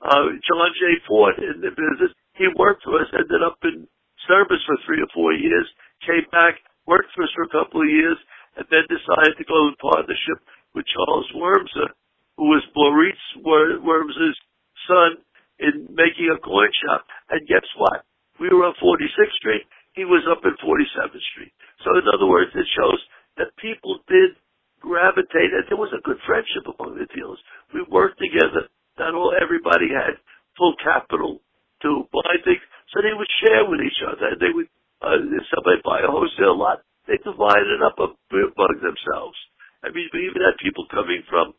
Uh, 0.05 0.37
John 0.45 0.71
J. 0.79 1.01
Ford 1.09 1.41
in 1.41 1.61
the 1.65 1.73
business, 1.73 2.13
he 2.37 2.47
worked 2.55 2.85
for 2.85 3.01
us, 3.01 3.09
ended 3.17 3.43
up 3.43 3.59
in 3.65 3.89
service 4.29 4.63
for 4.67 4.77
three 4.87 5.01
or 5.03 5.11
four 5.15 5.33
years, 5.33 5.67
came 6.07 6.29
back, 6.31 6.61
worked 6.87 7.11
for 7.17 7.25
us 7.25 7.33
for 7.35 7.49
a 7.49 7.55
couple 7.55 7.83
of 7.83 7.91
years, 7.91 8.19
and 8.57 8.67
then 8.71 8.85
decided 8.87 9.35
to 9.39 9.49
go 9.49 9.69
in 9.69 9.75
partnership 9.81 10.39
with 10.75 10.87
Charles 10.87 11.27
Wormser, 11.35 11.91
who 12.37 12.53
was 12.53 12.63
Maurice 12.77 13.27
Wormser's 13.43 14.39
son 14.87 15.19
in 15.59 15.89
making 15.91 16.31
a 16.31 16.39
coin 16.39 16.71
shop. 16.85 17.07
And 17.31 17.47
guess 17.49 17.67
what? 17.77 18.05
We 18.39 18.49
were 18.51 18.71
on 18.71 18.75
46th 18.79 19.35
Street. 19.39 19.67
He 19.99 20.07
was 20.07 20.23
up 20.31 20.47
at 20.47 20.55
47th 20.63 21.19
Street. 21.35 21.51
So 21.83 21.91
in 21.99 22.07
other 22.07 22.31
words, 22.31 22.55
it 22.55 22.71
shows 22.79 23.03
that 23.35 23.51
people 23.59 23.99
did 24.07 24.39
gravitate, 24.79 25.51
and 25.51 25.67
there 25.67 25.81
was 25.81 25.91
a 25.91 26.07
good 26.07 26.23
friendship 26.23 26.71
among 26.71 26.95
the 26.95 27.11
dealers. 27.11 27.43
We 27.75 27.83
worked 27.91 28.23
together. 28.23 28.71
Not 28.95 29.19
all 29.19 29.35
everybody 29.35 29.91
had 29.91 30.23
full 30.55 30.79
capital 30.79 31.43
to 31.83 32.07
buy 32.15 32.35
things, 32.47 32.63
so 32.95 33.03
they 33.03 33.15
would 33.15 33.31
share 33.43 33.67
with 33.67 33.83
each 33.83 33.99
other. 34.07 34.39
They 34.39 34.55
would, 34.55 34.71
uh, 35.03 35.19
if 35.35 35.45
somebody 35.51 35.83
buy 35.83 36.07
a 36.07 36.11
wholesale 36.11 36.55
lot, 36.55 36.87
they 37.11 37.19
divided 37.19 37.67
it 37.67 37.83
up 37.83 37.99
among 37.99 38.79
themselves. 38.79 39.39
I 39.83 39.91
mean, 39.91 40.11
we 40.15 40.31
even 40.31 40.43
had 40.47 40.59
people 40.63 40.87
coming 40.91 41.27
from 41.27 41.55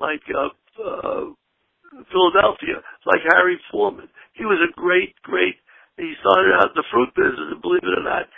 like 0.00 0.24
uh, 0.28 0.52
uh, 0.76 1.24
Philadelphia, 2.12 2.84
like 3.04 3.24
Harry 3.32 3.56
Forman. 3.72 4.08
He 4.36 4.44
was 4.44 4.60
a 4.60 4.72
great, 4.76 5.16
great. 5.24 5.56
He 5.98 6.14
started 6.22 6.54
out 6.54 6.72
in 6.72 6.78
the 6.78 6.86
fruit 6.94 7.10
business, 7.18 7.52
and 7.52 7.60
believe 7.60 7.82
it 7.82 7.98
or 7.98 8.06
not, 8.06 8.30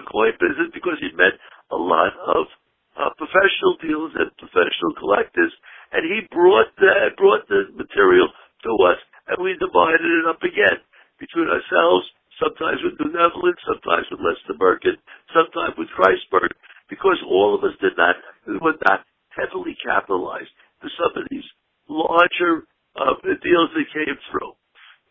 in 0.00 0.06
the 0.06 0.08
coin 0.08 0.32
business 0.40 0.72
because 0.72 0.96
he 1.04 1.12
met 1.12 1.36
a 1.68 1.76
lot 1.76 2.16
of 2.32 2.48
uh, 2.96 3.12
professional 3.20 3.76
dealers 3.84 4.16
and 4.16 4.32
professional 4.40 4.96
collectors, 4.96 5.52
and 5.92 6.08
he 6.08 6.24
brought 6.32 6.72
the 6.80 7.12
brought 7.20 7.44
the 7.52 7.68
material 7.76 8.28
to 8.64 8.72
us, 8.88 9.00
and 9.28 9.36
we 9.44 9.52
divided 9.60 10.08
it 10.08 10.24
up 10.24 10.40
again 10.40 10.80
between 11.20 11.52
ourselves. 11.52 12.08
Sometimes 12.40 12.80
with 12.80 12.96
New 12.96 13.12
Netherlands, 13.12 13.60
sometimes 13.68 14.08
with 14.08 14.24
Lester 14.24 14.56
Merkin, 14.56 14.96
sometimes 15.36 15.76
with 15.76 15.92
Kreisberg, 15.92 16.56
because 16.88 17.20
all 17.28 17.52
of 17.52 17.60
us 17.60 17.76
did 17.84 17.92
not 18.00 18.16
were 18.48 18.80
not 18.88 19.04
heavily 19.36 19.76
capitalized 19.84 20.50
for 20.80 20.88
some 20.96 21.12
of 21.20 21.28
these 21.28 21.44
larger 21.88 22.64
uh, 22.96 23.14
deals 23.44 23.70
that 23.76 23.92
came 23.92 24.16
through. 24.32 24.56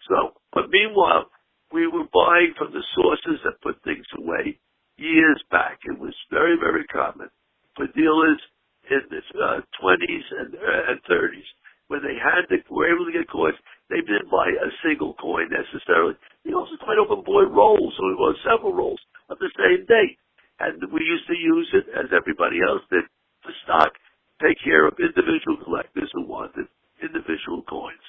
So, 0.09 0.33
but 0.51 0.73
meanwhile, 0.73 1.29
we 1.71 1.85
were 1.85 2.09
buying 2.09 2.57
from 2.57 2.73
the 2.73 2.81
sources 2.97 3.39
that 3.45 3.61
put 3.61 3.77
things 3.85 4.05
away 4.17 4.57
years 4.97 5.41
back. 5.51 5.79
It 5.85 5.97
was 5.97 6.13
very, 6.29 6.57
very 6.57 6.83
common 6.89 7.29
for 7.77 7.85
dealers 7.93 8.41
in 8.89 9.01
the 9.13 9.21
uh, 9.37 9.61
20s 9.77 10.25
and, 10.41 10.49
uh, 10.57 10.91
and 10.91 10.99
30s 11.05 11.49
when 11.87 12.01
they 12.01 12.17
had 12.17 12.49
to, 12.49 12.57
were 12.69 12.89
able 12.89 13.05
to 13.05 13.13
get 13.13 13.29
coins. 13.29 13.57
They 13.89 14.01
didn't 14.01 14.29
buy 14.29 14.49
a 14.49 14.69
single 14.85 15.13
coin 15.17 15.49
necessarily. 15.49 16.13
They 16.45 16.53
also 16.53 16.77
quite 16.81 17.01
often 17.01 17.25
bought 17.25 17.49
rolls, 17.49 17.93
so 17.97 18.05
we 18.05 18.17
bought 18.17 18.37
several 18.45 18.73
rolls 18.73 19.01
of 19.29 19.37
the 19.37 19.49
same 19.57 19.85
date. 19.85 20.17
And 20.59 20.77
we 20.91 21.01
used 21.01 21.25
to 21.29 21.37
use 21.37 21.69
it, 21.73 21.85
as 21.95 22.11
everybody 22.13 22.61
else 22.61 22.83
did, 22.91 23.05
to 23.45 23.51
stock 23.63 23.93
take 24.41 24.57
care 24.63 24.87
of 24.87 24.95
individual 24.99 25.57
collectors 25.63 26.09
who 26.13 26.25
wanted 26.25 26.67
individual 27.01 27.63
coins. 27.67 28.07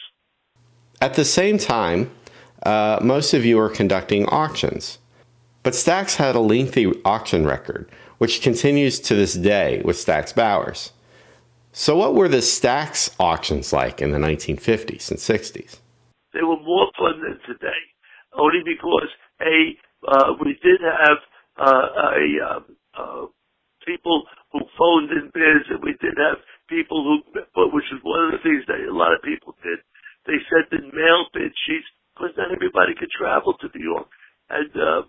At 1.10 1.16
the 1.16 1.24
same 1.24 1.58
time, 1.58 2.08
uh, 2.62 3.00
most 3.02 3.34
of 3.34 3.44
you 3.44 3.58
are 3.58 3.68
conducting 3.68 4.26
auctions. 4.26 5.00
But 5.64 5.74
Stack's 5.74 6.14
had 6.14 6.36
a 6.36 6.40
lengthy 6.40 6.86
auction 7.04 7.44
record, 7.44 7.90
which 8.18 8.42
continues 8.42 9.00
to 9.00 9.16
this 9.16 9.34
day 9.34 9.82
with 9.84 9.98
Stack's 9.98 10.32
Bowers. 10.32 10.92
So, 11.72 11.96
what 11.96 12.14
were 12.14 12.28
the 12.28 12.40
Stack's 12.40 13.10
auctions 13.18 13.72
like 13.72 14.00
in 14.00 14.12
the 14.12 14.18
1950s 14.18 15.10
and 15.10 15.18
60s? 15.18 15.80
They 16.32 16.44
were 16.46 16.62
more 16.62 16.86
fun 16.96 17.20
than 17.26 17.40
today, 17.44 17.82
only 18.38 18.62
because 18.64 19.10
a 19.42 19.74
uh, 20.06 20.34
we 20.40 20.56
did 20.62 20.78
have 20.80 21.18
uh, 21.58 21.88
a 22.06 22.54
um, 22.54 22.64
uh, 22.94 23.26
people 23.84 24.22
who 24.52 24.60
phoned 24.78 25.10
in 25.10 25.28
bids, 25.34 25.66
and 25.70 25.82
we 25.82 25.96
did 26.00 26.14
have 26.18 26.38
people 26.68 27.02
who, 27.02 27.40
which 27.74 27.90
is 27.92 27.98
one 28.04 28.26
of 28.26 28.30
the 28.30 28.42
things 28.44 28.62
that 28.68 28.78
a 28.78 28.94
lot 28.94 29.12
of 29.12 29.20
people 29.22 29.56
did. 29.64 29.80
They 30.26 30.38
sent 30.48 30.72
in 30.76 30.92
mail 30.92 31.26
bid 31.32 31.52
sheets 31.66 31.88
because 32.14 32.36
not 32.36 32.52
everybody 32.52 32.92
could 32.98 33.10
travel 33.16 33.54
to 33.60 33.72
New 33.74 33.84
York 33.84 34.08
and 34.50 34.70
uh, 34.76 35.02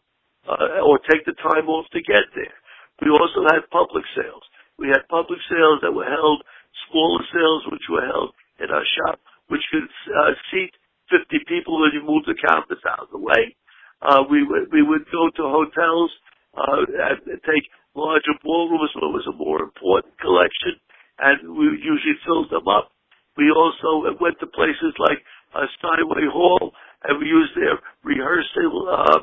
uh, 0.48 0.86
or 0.88 0.98
take 1.10 1.26
the 1.26 1.38
time 1.38 1.68
off 1.70 1.86
to 1.94 2.02
get 2.02 2.26
there. 2.34 2.56
We 3.02 3.10
also 3.10 3.46
had 3.50 3.68
public 3.70 4.06
sales. 4.16 4.44
We 4.78 4.90
had 4.90 5.06
public 5.10 5.38
sales 5.50 5.82
that 5.82 5.94
were 5.94 6.08
held, 6.08 6.42
smaller 6.90 7.22
sales 7.34 7.64
which 7.70 7.86
were 7.90 8.06
held 8.06 8.34
in 8.62 8.70
our 8.70 8.86
shop, 8.98 9.20
which 9.50 9.62
could 9.70 9.86
uh, 9.86 10.34
seat 10.50 10.74
50 11.10 11.46
people 11.46 11.82
when 11.82 11.92
you 11.94 12.02
moved 12.02 12.26
the 12.26 12.38
counters 12.40 12.82
out 12.88 13.06
of 13.06 13.12
the 13.12 13.20
way. 13.22 13.58
Uh, 14.02 14.24
we 14.30 14.42
would 14.42 14.72
we 14.72 14.82
would 14.82 15.06
go 15.12 15.30
to 15.30 15.44
hotels 15.46 16.10
uh, 16.58 16.82
and 16.88 17.38
take 17.46 17.66
larger 17.94 18.34
ballrooms 18.42 18.90
where 18.96 19.10
it 19.10 19.14
was 19.14 19.28
a 19.30 19.38
more 19.38 19.62
important 19.62 20.18
collection, 20.18 20.74
and 21.20 21.38
we 21.54 21.78
usually 21.78 22.18
filled 22.26 22.50
them 22.50 22.66
up. 22.66 22.90
We 23.38 23.52
also 23.52 24.08
went 24.20 24.40
to 24.40 24.48
places 24.48 24.94
like 25.00 25.20
uh, 25.56 25.66
Steinway 25.80 26.28
Hall, 26.32 26.74
and 27.04 27.20
we 27.20 27.26
used 27.26 27.56
their 27.56 27.80
rehearsal 28.04 28.74
uh, 28.88 29.20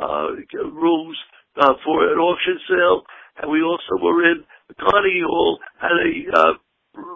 uh, 0.00 0.28
rooms 0.72 1.16
uh, 1.56 1.74
for 1.84 2.12
an 2.12 2.18
auction 2.18 2.58
sale. 2.68 3.02
And 3.40 3.50
we 3.52 3.60
also 3.62 4.00
were 4.00 4.24
in 4.32 4.44
Carnegie 4.80 5.24
Hall 5.24 5.58
had 5.80 5.96
a 5.96 6.12
uh, 6.32 6.52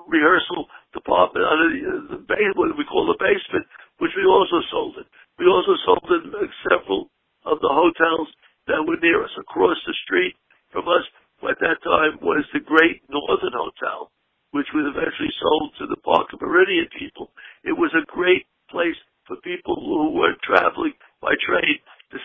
rehearsal 0.09 0.69
department 0.93 1.45
under 1.45 1.69
the, 1.73 2.17
the 2.17 2.21
base, 2.29 2.53
what 2.55 2.77
we 2.77 2.85
call 2.85 3.09
the 3.09 3.19
basement, 3.19 3.67
which 3.99 4.13
we 4.17 4.25
also 4.25 4.61
sold 4.71 4.97
it. 5.01 5.09
We 5.39 5.49
also 5.49 5.75
sold 5.85 6.05
in 6.09 6.33
several 6.69 7.09
of 7.49 7.59
the 7.65 7.73
hotels 7.73 8.29
that 8.69 8.85
were 8.85 9.01
near 9.01 9.25
us 9.25 9.33
across 9.41 9.77
the 9.87 9.97
street 10.05 10.37
from 10.73 10.87
us 10.89 11.05
at 11.41 11.57
that 11.65 11.81
time 11.81 12.21
was 12.21 12.45
the 12.53 12.61
Great 12.61 13.01
Northern 13.09 13.57
Hotel, 13.57 14.13
which 14.53 14.69
was 14.77 14.85
eventually 14.85 15.33
sold 15.41 15.73
to 15.81 15.89
the 15.89 15.97
Parker 16.05 16.37
Meridien 16.37 16.87
people. 16.93 17.33
It 17.65 17.73
was 17.73 17.91
a 17.97 18.05
great 18.13 18.45
place 18.69 18.99
for 19.25 19.41
people 19.41 19.81
who 19.81 20.21
were 20.21 20.37
traveling 20.45 20.93
by 21.25 21.33
train 21.41 21.81
to 22.13 22.19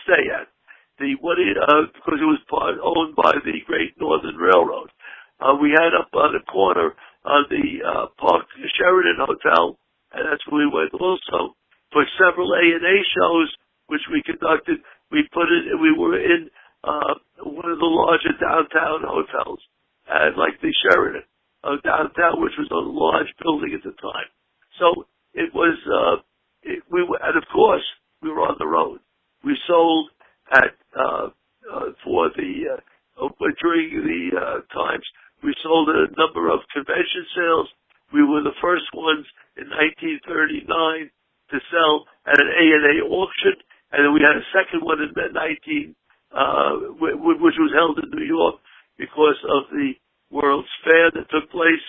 money 1.26 1.52
uh, 1.58 1.90
because 1.92 2.20
it 2.22 2.30
was 2.30 2.40
part 2.52 2.76
owned 2.80 3.16
by 3.16 3.34
the 3.44 3.60
Great 3.66 3.98
Northern 4.00 4.36
Railroad. 4.36 4.92
Uh, 5.40 5.58
we 5.60 5.74
had 5.76 5.92
up 5.98 6.12
on 6.14 6.32
the 6.32 6.44
corner 6.48 6.96
uh, 7.26 7.44
the 7.50 7.82
uh, 7.82 8.06
Park 8.22 8.46
Sheraton 8.78 9.18
Hotel, 9.20 9.76
and 10.14 10.24
that's 10.30 10.46
where 10.48 10.64
we 10.64 10.72
went 10.72 10.94
also 10.94 11.58
for 11.92 12.06
several 12.22 12.54
A 12.54 12.64
and 12.78 12.86
A 12.86 12.98
shows 13.18 13.50
which 13.88 14.06
we 14.14 14.22
conducted. 14.24 14.80
We 15.12 15.28
put 15.34 15.50
it. 15.50 15.74
We 15.82 15.92
were 15.98 16.18
in 16.22 16.50
uh, 16.86 17.18
one 17.44 17.70
of 17.70 17.80
the 17.82 17.90
larger 17.90 18.34
downtown 18.38 19.04
hotels, 19.04 19.60
and 20.08 20.38
like 20.38 20.62
the 20.62 20.72
Sheraton 20.86 21.26
uh, 21.66 21.82
downtown, 21.84 22.42
which 22.42 22.56
was 22.58 22.70
a 22.72 22.80
large 22.80 23.30
building 23.42 23.74
at 23.74 23.84
the 23.84 23.98
time. 23.98 24.30
So 24.80 25.10
it 25.34 25.50
was. 25.54 25.76
Uh, 25.90 26.22
it, 26.64 26.84
we 26.92 27.04
were, 27.04 27.20
and 27.22 27.38
of 27.38 27.44
course 27.52 27.86
we 28.22 28.30
were 28.30 28.46
on 28.46 28.56
the 28.60 28.68
road. 28.68 29.00
We 29.44 29.58
sold 29.68 30.10
at 30.52 30.78
uh, 30.94 31.30
uh, 31.74 31.90
for 32.04 32.30
the 32.38 32.78
uh, 32.78 33.30
during 33.62 33.90
the 34.06 34.38
uh, 34.38 34.60
times 34.74 35.06
we 35.44 35.54
sold 35.64 35.90
a 35.90 36.10
number 36.18 36.50
of 36.50 36.66
convention 36.74 37.26
sales. 37.36 37.70
We 38.14 38.24
were 38.24 38.42
the 38.42 38.58
first 38.62 38.86
ones 38.94 39.26
in 39.58 39.70
1939 39.70 40.66
to 41.52 41.58
sell 41.70 42.06
at 42.26 42.42
an 42.42 42.50
ANA 42.50 43.06
auction, 43.06 43.56
and 43.92 44.06
then 44.06 44.14
we 44.14 44.22
had 44.22 44.38
a 44.38 44.50
second 44.54 44.82
one 44.82 45.02
in 45.02 45.14
19, 45.14 45.96
uh, 46.34 46.98
which 46.98 47.58
was 47.62 47.74
held 47.74 48.02
in 48.02 48.10
New 48.14 48.26
York 48.26 48.58
because 48.98 49.38
of 49.46 49.70
the 49.74 49.94
World's 50.32 50.70
Fair 50.84 51.12
that 51.14 51.30
took 51.30 51.50
place 51.52 51.86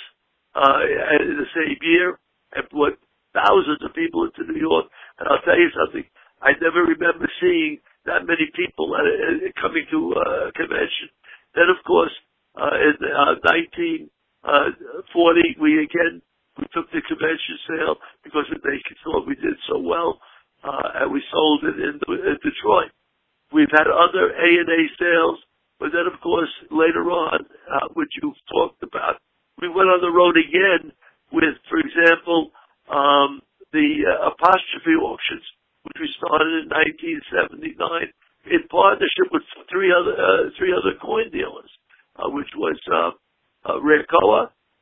uh, 0.55 0.81
in 1.21 1.41
the 1.41 1.51
same 1.57 1.81
year 1.81 2.19
and 2.57 2.65
brought 2.73 2.97
thousands 3.37 3.85
of 3.85 3.93
people 3.93 4.25
into 4.25 4.49
New 4.49 4.59
York. 4.59 4.89
And 5.21 5.29
I'll 5.29 5.45
tell 5.45 5.61
you 5.61 5.69
something, 5.77 6.05
I 6.41 6.57
never 6.61 6.85
remember 6.85 7.29
seeing 7.41 7.81
that 8.07 8.27
many 8.27 8.47
people 8.55 8.95
uh, 8.95 9.03
uh 9.03 9.51
coming 9.61 9.85
to 9.91 10.15
uh, 10.15 10.49
a 10.49 10.53
convention. 10.53 11.11
Then, 11.55 11.69
of 11.69 11.77
course, 11.85 12.13
uh, 12.55 12.77
in 12.77 12.95
uh, 13.03 13.35
1940, 13.43 15.57
we 15.61 15.83
again 15.83 16.23
we 16.57 16.65
took 16.73 16.89
the 16.93 17.03
convention 17.05 17.59
sale 17.69 17.97
because 18.25 18.47
they 18.49 18.81
thought 19.05 19.29
we 19.29 19.35
did 19.37 19.59
so 19.69 19.77
well, 19.79 20.19
uh, 20.65 21.05
and 21.05 21.13
we 21.13 21.23
sold 21.29 21.65
it 21.65 21.77
in, 21.77 22.01
in 22.01 22.39
Detroit. 22.41 22.89
We've 23.53 23.73
had 23.73 23.89
other 23.89 24.33
A 24.33 24.49
and 24.65 24.71
A 24.71 24.89
sales, 24.97 25.39
but 25.79 25.93
then, 25.93 26.07
of 26.09 26.19
course, 26.25 26.49
later 26.73 27.13
on, 27.13 27.45
uh, 27.45 27.89
which 27.93 28.09
you've 28.23 28.41
talked 28.49 28.83
about, 28.83 29.21
we 29.61 29.69
went 29.69 29.93
on 29.93 30.01
the 30.01 30.11
road 30.11 30.39
again 30.41 30.93
with, 31.33 31.61
for 31.69 31.77
example, 31.77 32.53
um, 32.89 33.43
the 33.73 34.09
uh, 34.09 34.33
apostrophe 34.33 34.97
auctions 34.97 35.45
which 35.87 36.03
we 36.03 36.11
started 36.19 36.67
in 36.67 36.75
1979 37.71 38.11
in 38.51 38.67
partnership 38.67 39.31
with 39.31 39.47
three 39.87 39.95
other 39.95 40.15
uh, 40.19 40.51
three 40.59 40.73
other 40.73 40.99
coin 41.01 41.31
dealers, 41.31 41.71
uh, 42.17 42.29
which 42.31 42.49
was 42.57 42.79
uh, 42.93 43.11
uh, 43.71 43.79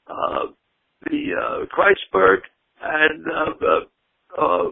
uh, 0.08 0.46
the 1.10 1.22
uh, 1.36 1.66
Kreisberg, 1.66 2.40
and 2.82 3.24
uh, 3.26 4.40
uh, 4.40 4.68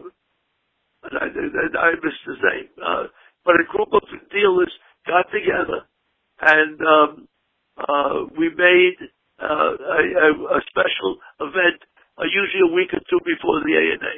I, 1.03 1.25
I, 1.25 1.91
missed 2.03 2.25
his 2.25 2.37
name. 2.41 2.69
Uh, 2.83 3.03
but 3.45 3.55
a 3.55 3.65
group 3.69 3.89
of 3.93 4.01
dealers 4.31 4.71
got 5.07 5.25
together, 5.31 5.85
and 6.41 6.79
um, 6.81 7.27
uh, 7.77 8.25
we 8.37 8.49
made 8.55 8.97
uh, 9.41 9.73
a, 9.77 10.57
a 10.57 10.61
special 10.69 11.17
event, 11.41 11.81
uh, 12.17 12.23
usually 12.23 12.71
a 12.71 12.73
week 12.73 12.93
or 12.93 13.01
two 13.09 13.19
before 13.25 13.61
the 13.65 13.73
A 13.73 13.83
and 13.93 14.01
A. 14.03 14.15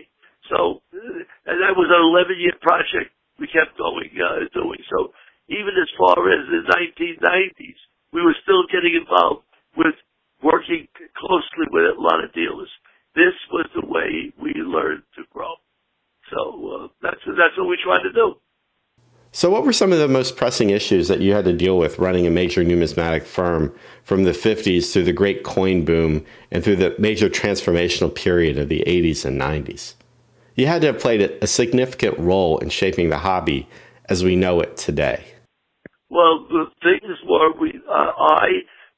So, 0.49 0.81
uh, 0.93 1.51
and 1.51 1.57
that 1.63 1.75
was 1.75 1.89
an 1.89 2.03
11 2.05 2.39
year 2.39 2.53
project 2.61 3.11
we 3.39 3.47
kept 3.47 3.77
going, 3.77 4.11
uh, 4.21 4.47
doing. 4.53 4.79
So 4.91 5.11
even 5.49 5.73
as 5.77 5.89
far 5.97 6.17
as 6.31 6.41
the 6.49 6.61
1990s, 6.71 7.79
we 8.13 8.21
were 8.21 8.35
still 8.43 8.63
getting 8.71 8.95
involved 8.95 9.43
with 9.77 9.95
working 10.43 10.87
closely 11.17 11.67
with 11.71 11.83
a 11.97 12.01
lot 12.01 12.23
of 12.23 12.33
dealers. 12.33 12.69
This 13.15 13.33
was 13.51 13.67
the 13.73 13.85
way 13.85 14.33
we 14.41 14.53
learned 14.55 15.03
to 15.15 15.23
grow. 15.31 15.53
So 16.31 16.39
uh, 16.39 16.87
that's 17.01 17.21
that's 17.25 17.57
what 17.57 17.69
we 17.69 17.77
tried 17.83 18.03
to 18.03 18.11
do. 18.11 18.35
So, 19.35 19.49
what 19.49 19.65
were 19.65 19.73
some 19.73 19.91
of 19.91 19.99
the 19.99 20.07
most 20.07 20.37
pressing 20.37 20.69
issues 20.69 21.09
that 21.09 21.19
you 21.19 21.33
had 21.33 21.43
to 21.43 21.51
deal 21.51 21.77
with 21.77 21.99
running 21.99 22.25
a 22.25 22.29
major 22.29 22.63
numismatic 22.63 23.25
firm 23.25 23.75
from 24.01 24.23
the 24.23 24.31
50s 24.31 24.93
through 24.93 25.03
the 25.03 25.11
great 25.11 25.43
coin 25.43 25.83
boom 25.83 26.23
and 26.51 26.63
through 26.63 26.77
the 26.77 26.95
major 26.97 27.29
transformational 27.29 28.15
period 28.15 28.57
of 28.57 28.69
the 28.69 28.81
80s 28.87 29.25
and 29.25 29.39
90s? 29.39 29.95
You 30.55 30.67
had 30.67 30.81
to 30.83 30.87
have 30.87 31.01
played 31.01 31.19
a 31.21 31.47
significant 31.47 32.17
role 32.17 32.59
in 32.59 32.69
shaping 32.69 33.09
the 33.09 33.17
hobby 33.17 33.67
as 34.07 34.23
we 34.23 34.37
know 34.37 34.61
it 34.61 34.77
today. 34.77 35.25
Well, 36.09 36.47
the 36.47 36.67
things 36.81 37.17
were 37.27 37.51
we, 37.59 37.73
uh, 37.89 38.11
I, 38.17 38.47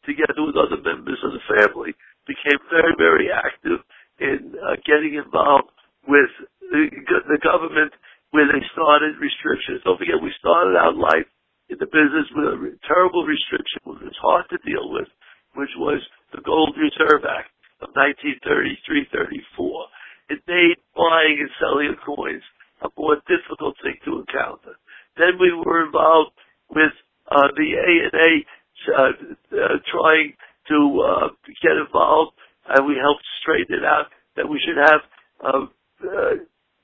together 0.07 0.47
with 0.47 0.55
other 0.55 0.79
members 0.79 1.19
of 1.21 1.35
the 1.35 1.43
family, 1.45 1.91
became 2.23 2.57
very, 2.71 2.95
very 2.95 3.27
active 3.27 3.83
in 4.17 4.55
uh, 4.57 4.79
getting 4.87 5.19
involved 5.19 5.69
with 6.07 6.31
the, 6.71 6.87
the 7.27 7.39
government 7.43 7.91
when 8.31 8.47
they 8.47 8.63
started 8.71 9.19
restrictions. 9.19 9.83
Don't 9.83 9.99
forget, 9.99 10.23
we 10.23 10.31
started 10.39 10.79
out 10.79 10.95
life 10.95 11.27
in 11.67 11.75
the 11.79 11.91
business 11.91 12.27
with 12.31 12.47
a 12.47 12.55
terrible 12.87 13.27
restriction, 13.27 13.83
which 13.83 14.03
was 14.03 14.19
hard 14.23 14.47
to 14.51 14.57
deal 14.63 14.87
with, 14.91 15.07
which 15.55 15.71
was 15.75 15.99
the 16.31 16.41
Gold 16.43 16.75
Reserve 16.79 17.27
Act 17.27 17.51
of 17.83 17.91
1933-34. 17.95 20.31
It 20.31 20.39
made 20.47 20.79
buying 20.95 21.39
and 21.39 21.51
selling 21.59 21.91
of 21.91 21.99
coins 22.03 22.43
a 22.83 22.89
more 22.97 23.17
difficult 23.27 23.75
thing 23.83 23.95
to 24.05 24.23
encounter. 24.23 24.75
Then 25.15 25.39
we 25.39 25.51
were 25.51 25.85
involved 25.85 26.31
with 26.69 26.93
uh, 27.31 27.47
the 27.55 27.73
A 27.73 27.91
and 28.05 28.15
A 28.15 28.45
trying 28.85 30.33
to 30.69 30.79
uh, 31.01 31.27
get 31.63 31.77
involved, 31.79 32.35
and 32.69 32.85
we 32.85 32.99
helped 32.99 33.23
straighten 33.41 33.81
it 33.81 33.85
out 33.85 34.11
that 34.35 34.47
we 34.49 34.61
should 34.61 34.77
have 34.77 35.01
uh, 35.41 35.65
uh, 36.03 36.35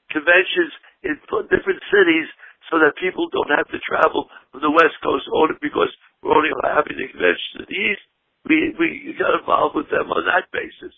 conventions 0.09 0.73
in 1.03 1.19
different 1.51 1.81
cities 1.91 2.27
so 2.71 2.79
that 2.79 2.95
people 2.97 3.27
don't 3.29 3.51
have 3.51 3.67
to 3.69 3.79
travel 3.83 4.31
from 4.51 4.63
the 4.63 4.71
West 4.71 4.95
Coast 5.03 5.27
only 5.35 5.59
because 5.61 5.91
we're 6.23 6.33
only 6.33 6.49
having 6.63 6.95
the 6.95 7.11
conventions 7.11 7.59
in 7.59 7.65
the 7.67 7.79
East. 7.91 8.03
We 8.47 8.57
we 8.79 9.15
got 9.19 9.39
involved 9.39 9.75
with 9.75 9.91
them 9.91 10.09
on 10.11 10.23
that 10.25 10.47
basis. 10.51 10.95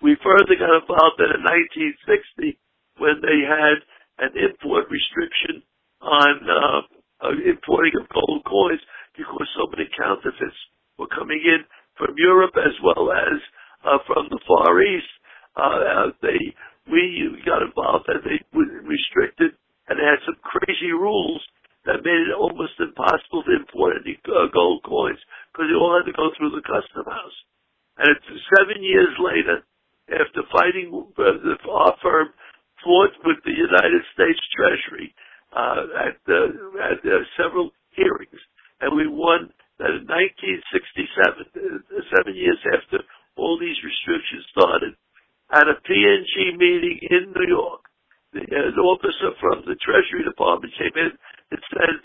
We 0.00 0.16
further 0.24 0.56
got 0.56 0.80
involved 0.80 1.20
in 1.20 1.44
1960 1.44 2.56
when 2.96 3.20
they 3.20 3.44
had 3.44 3.84
an 4.24 4.32
import 4.32 4.88
restriction 4.88 5.60
on 6.00 6.32
uh, 6.40 6.80
uh, 7.20 7.36
importing 7.44 7.92
of 8.00 8.08
gold 8.08 8.44
coins 8.48 8.80
because 9.12 9.48
so 9.52 9.68
many 9.68 9.88
counterfeits 9.92 10.56
were 10.96 11.08
coming 11.12 11.40
in 11.44 11.68
from 12.00 12.16
Europe 12.16 12.56
as 12.56 12.72
well 12.80 13.12
as 13.12 13.36
uh, 13.84 14.00
from 14.08 14.32
the 14.32 14.40
Far 14.48 14.80
East. 14.80 15.12
Uh, 15.52 16.16
they 16.24 16.40
we 16.88 17.28
got 17.44 17.60
involved 17.60 18.08
and 18.08 18.24
they 18.24 18.40
restricted 18.56 19.52
and 19.88 20.00
they 20.00 20.06
had 20.08 20.24
some 20.24 20.40
crazy 20.40 20.96
rules 20.96 21.44
that 21.84 22.00
made 22.04 22.24
it 22.24 22.36
almost 22.36 22.72
impossible 22.80 23.44
to 23.44 23.52
import 23.52 24.00
any 24.00 24.16
uh, 24.32 24.48
gold 24.48 24.80
coins 24.84 25.20
because 25.52 25.68
they 25.68 25.76
all 25.76 25.92
had 25.92 26.08
to 26.08 26.16
go 26.16 26.32
through 26.36 26.56
the 26.56 26.64
custom 26.64 27.04
house. 27.04 27.38
And 28.00 28.16
it's 28.16 28.48
seven 28.56 28.80
years 28.80 29.12
later, 29.20 29.60
after 30.10 30.42
fighting 30.50 30.90
uh, 30.90 31.70
our 31.70 31.94
firm 32.02 32.28
fought 32.82 33.14
with 33.24 33.38
the 33.44 33.54
United 33.54 34.02
States 34.14 34.40
Treasury 34.56 35.14
uh, 35.54 36.10
at, 36.10 36.18
uh, 36.26 36.50
at 36.90 37.00
uh, 37.06 37.22
several 37.38 37.70
hearings, 37.94 38.40
and 38.80 38.96
we 38.96 39.06
won 39.06 39.50
that 39.78 39.94
in 39.94 40.06
1967, 40.06 40.10
uh, 40.10 42.02
seven 42.10 42.34
years 42.34 42.58
after 42.74 43.04
all 43.36 43.58
these 43.58 43.78
restrictions 43.84 44.44
started, 44.50 44.92
at 45.52 45.66
a 45.66 45.76
PNG 45.82 46.56
meeting 46.58 46.98
in 47.10 47.34
New 47.34 47.48
York, 47.48 47.82
the, 48.32 48.42
uh, 48.42 48.70
an 48.70 48.78
officer 48.78 49.34
from 49.42 49.62
the 49.66 49.78
Treasury 49.82 50.22
Department 50.22 50.72
came 50.78 50.94
in 50.94 51.12
and 51.50 51.60
said 51.70 51.98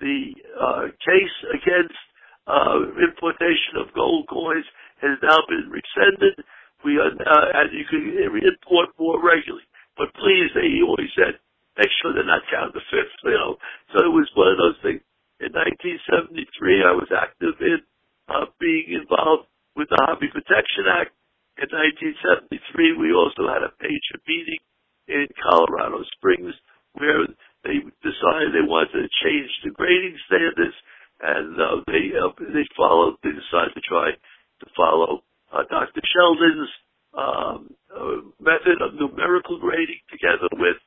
the 0.00 0.32
uh, 0.56 0.84
case 1.04 1.36
against 1.52 2.00
uh, 2.48 2.80
importation 3.00 3.80
of 3.80 3.92
gold 3.94 4.28
coins 4.28 4.64
has 5.00 5.16
now 5.22 5.40
been 5.48 5.68
rescinded 5.68 6.44
we 6.84 7.00
uh, 7.00 7.08
and 7.08 7.72
you 7.72 7.84
can 7.88 8.12
import 8.44 8.92
more 9.00 9.16
regularly. 9.16 9.64
But 9.96 10.12
please, 10.34 10.50
they 10.54 10.82
always 10.82 11.10
said, 11.14 11.38
make 11.78 11.90
sure 12.02 12.10
they're 12.10 12.26
not 12.26 12.42
counterfeits, 12.50 13.14
you 13.22 13.38
know. 13.38 13.54
So 13.94 14.02
it 14.02 14.10
was 14.10 14.26
one 14.34 14.50
of 14.50 14.58
those 14.58 14.78
things. 14.82 15.02
In 15.38 15.54
1973, 15.54 16.82
I 16.82 16.94
was 16.94 17.10
active 17.14 17.54
in 17.62 17.78
uh, 18.26 18.50
being 18.58 18.98
involved 18.98 19.46
with 19.78 19.90
the 19.90 19.98
Hobby 20.02 20.30
Protection 20.30 20.90
Act. 20.90 21.14
In 21.58 21.70
1973, 21.70 22.98
we 22.98 23.14
also 23.14 23.46
had 23.46 23.62
a 23.62 23.74
major 23.78 24.18
meeting 24.26 24.62
in 25.06 25.26
Colorado 25.38 26.02
Springs 26.18 26.54
where 26.98 27.26
they 27.62 27.78
decided 28.02 28.54
they 28.54 28.66
wanted 28.66 29.06
to 29.06 29.18
change 29.22 29.50
the 29.62 29.70
grading 29.70 30.18
standards, 30.26 30.74
and 31.22 31.54
uh, 31.58 31.78
they 31.86 32.10
uh, 32.14 32.34
they 32.54 32.66
followed. 32.74 33.18
They 33.22 33.34
decided 33.34 33.74
to 33.74 33.84
try 33.86 34.14
to 34.14 34.66
follow 34.74 35.22
uh, 35.50 35.62
Dr. 35.70 36.02
Sheldon's 36.02 36.70
um, 37.14 37.58
uh, 37.90 38.22
method 38.42 38.82
of 38.82 38.94
numerical 38.98 39.58
grading 39.58 40.02
together 40.10 40.50
with 40.58 40.78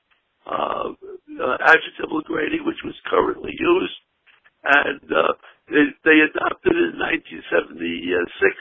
uh, 0.48 0.96
uh, 0.96 1.58
adjectival 1.60 2.22
grading, 2.24 2.64
which 2.66 2.80
was 2.84 2.96
currently 3.08 3.52
used. 3.52 4.00
and 4.64 5.04
uh, 5.12 5.34
they, 5.68 5.86
they 6.08 6.18
adopted 6.24 6.72
it 6.72 6.96
in 6.96 7.00
1976. 7.00 8.56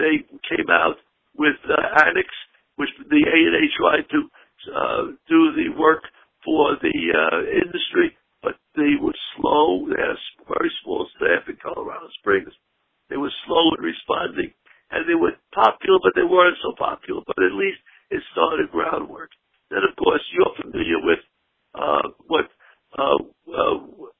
They 0.00 0.24
came 0.48 0.68
out 0.72 0.96
with 1.36 1.56
uh, 1.68 1.76
ANACS, 1.76 2.36
which 2.76 2.90
the 3.08 3.20
ANA 3.20 3.62
tried 3.76 4.08
to 4.12 4.20
uh, 4.72 5.02
do 5.28 5.40
the 5.56 5.76
work 5.76 6.04
for 6.44 6.76
the 6.80 6.96
uh, 7.12 7.40
industry, 7.52 8.16
but 8.42 8.56
they 8.74 8.96
were 9.00 9.16
slow. 9.36 9.88
They 9.88 10.00
had 10.00 10.16
a 10.16 10.44
very 10.48 10.72
small 10.82 11.06
staff 11.16 11.48
in 11.48 11.56
Colorado 11.60 12.08
Springs. 12.20 12.52
They 13.08 13.16
were 13.16 13.32
slow 13.46 13.76
in 13.76 13.84
responding, 13.84 14.56
and 14.90 15.04
they 15.08 15.14
were 15.14 15.36
popular, 15.52 16.00
but 16.02 16.16
they 16.16 16.26
weren't 16.26 16.58
so 16.64 16.72
popular. 16.78 17.20
But 17.26 17.44
at 17.44 17.52
least 17.52 17.80
it 18.10 18.22
started 18.32 18.72
groundwork. 18.72 19.30
Then, 19.70 19.82
of 19.82 19.96
course, 19.96 20.22
you're 20.32 20.54
familiar 20.62 21.00
with 21.02 21.18
uh, 21.74 22.08
what 22.26 22.46
uh, 22.98 23.18
uh, 23.50 23.76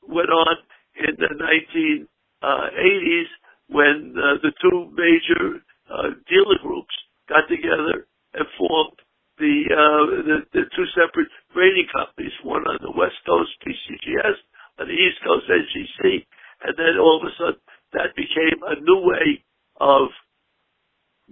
went 0.09 0.31
on 0.31 0.57
in 0.99 1.15
the 1.19 1.31
1980s 1.39 3.31
when 3.69 4.15
uh, 4.17 4.43
the 4.43 4.53
two 4.61 4.91
major 4.95 5.63
uh, 5.91 6.11
dealer 6.29 6.56
groups 6.67 6.95
got 7.31 7.47
together 7.49 8.07
and 8.35 8.47
formed 8.59 8.99
the, 9.39 9.55
uh, 9.71 10.05
the 10.27 10.37
the 10.53 10.65
two 10.75 10.87
separate 10.97 11.29
grading 11.55 11.87
companies, 11.93 12.33
one 12.43 12.65
on 12.67 12.81
the 12.83 12.93
West 12.97 13.21
Coast, 13.29 13.53
PCGS, 13.63 14.37
on 14.81 14.89
the 14.89 14.97
East 14.97 15.21
Coast, 15.23 15.47
NGC, 15.47 16.25
and 16.67 16.75
then 16.77 16.99
all 16.99 17.21
of 17.23 17.29
a 17.29 17.33
sudden 17.39 17.63
that 17.93 18.17
became 18.17 18.59
a 18.67 18.81
new 18.81 19.01
way 19.07 19.45
of 19.81 20.09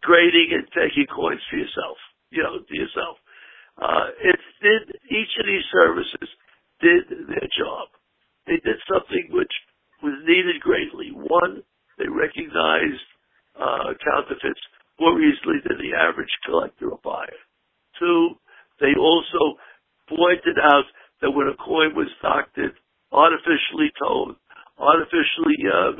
grading 0.00 0.50
and 0.52 0.66
taking 0.74 1.06
coins 1.12 1.40
for 1.50 1.56
yourself, 1.56 1.98
you 2.30 2.42
know, 2.42 2.58
to 2.58 2.74
yourself. 2.74 3.16
Uh, 3.80 4.08
it 4.22 4.38
did, 4.62 4.82
each 5.10 5.32
of 5.40 5.46
these 5.46 5.66
services 5.72 6.28
did 6.80 7.04
their 7.28 7.48
job. 7.58 7.88
They 8.46 8.58
did 8.62 8.78
something 8.86 9.28
which 9.30 9.52
was 10.02 10.14
needed 10.26 10.60
greatly. 10.60 11.10
One, 11.12 11.62
they 11.98 12.08
recognized 12.08 13.06
uh, 13.58 13.94
counterfeits 14.02 14.62
more 15.00 15.18
easily 15.20 15.58
than 15.66 15.78
the 15.78 15.83
average 15.94 16.30
buyer. 17.02 17.40
Two, 17.98 18.34
they 18.80 18.92
also 18.98 19.56
pointed 20.08 20.58
out 20.60 20.84
that 21.22 21.30
when 21.30 21.48
a 21.48 21.56
coin 21.56 21.94
was 21.94 22.10
doctored, 22.20 22.74
artificially 23.12 23.90
toned, 23.98 24.36
artificially 24.78 25.58
uh, 25.70 25.92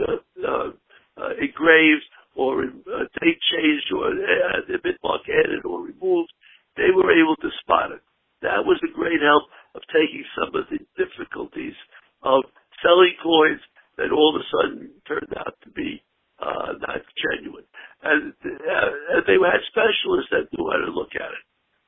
uh, 0.43 0.71
uh, 1.17 1.33
engraved, 1.41 2.05
or 2.35 2.65
uh, 2.67 3.07
date 3.23 3.39
changed, 3.55 3.89
or 3.95 4.11
uh, 4.11 4.61
the 4.67 4.79
mint 4.83 4.99
mark 5.05 5.23
added 5.31 5.65
or 5.65 5.87
removed, 5.87 6.33
they 6.77 6.91
were 6.91 7.15
able 7.15 7.37
to 7.37 7.49
spot 7.63 7.93
it. 7.93 8.03
That 8.43 8.67
was 8.67 8.81
a 8.83 8.93
great 8.93 9.23
help 9.23 9.47
of 9.79 9.83
taking 9.95 10.27
some 10.35 10.51
of 10.53 10.67
the 10.69 10.83
difficulties 10.99 11.79
of 12.23 12.43
selling 12.83 13.15
coins 13.23 13.63
that 13.97 14.11
all 14.11 14.35
of 14.35 14.43
a 14.43 14.47
sudden 14.51 14.91
turned 15.07 15.31
out 15.39 15.55
to 15.63 15.71
be 15.71 16.03
uh, 16.43 16.75
not 16.83 17.01
genuine. 17.15 17.65
And, 18.03 18.35
uh, 18.35 18.91
and 19.17 19.23
they 19.25 19.39
had 19.39 19.63
specialists 19.71 20.35
that 20.35 20.51
knew 20.51 20.67
how 20.67 20.83
to 20.83 20.91
look 20.91 21.15
at 21.15 21.31
it. 21.31 21.45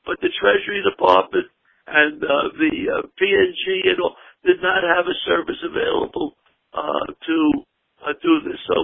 But 0.07 0.23
the 0.23 0.31
Treasury 0.39 0.87
Department 0.87 1.51
and 1.87 2.23
uh, 2.23 2.49
the 2.55 2.75
uh, 2.95 3.03
PNG 3.19 3.91
and 3.91 3.99
all 4.01 4.15
did 4.47 4.63
not 4.63 4.83
have 4.87 5.07
a 5.07 5.19
service 5.27 5.59
available 5.67 6.39
uh, 6.75 7.07
to 7.11 7.39
uh, 8.07 8.15
do 8.23 8.35
this. 8.47 8.61
So 8.71 8.79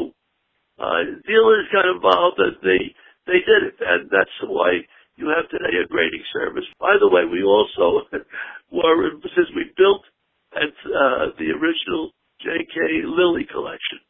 uh, 0.82 1.21
dealers 1.32 1.72
got 1.72 1.88
involved 1.88 2.38
and 2.44 2.56
they 2.60 2.92
they 3.24 3.40
did 3.40 3.72
it, 3.72 3.78
and 3.80 4.10
that's 4.12 4.36
why 4.44 4.84
you 5.16 5.32
have 5.32 5.48
today 5.48 5.80
a 5.80 5.88
grading 5.88 6.24
service. 6.32 6.68
By 6.80 7.00
the 7.00 7.08
way, 7.08 7.24
we 7.24 7.40
also 7.44 8.04
were 8.72 9.16
since 9.32 9.48
we 9.56 9.72
built 9.80 10.04
at 10.52 10.74
uh, 10.84 11.32
the 11.40 11.56
original 11.56 12.12
J.K. 12.44 13.08
Lilly 13.08 13.48
collection, 13.48 14.04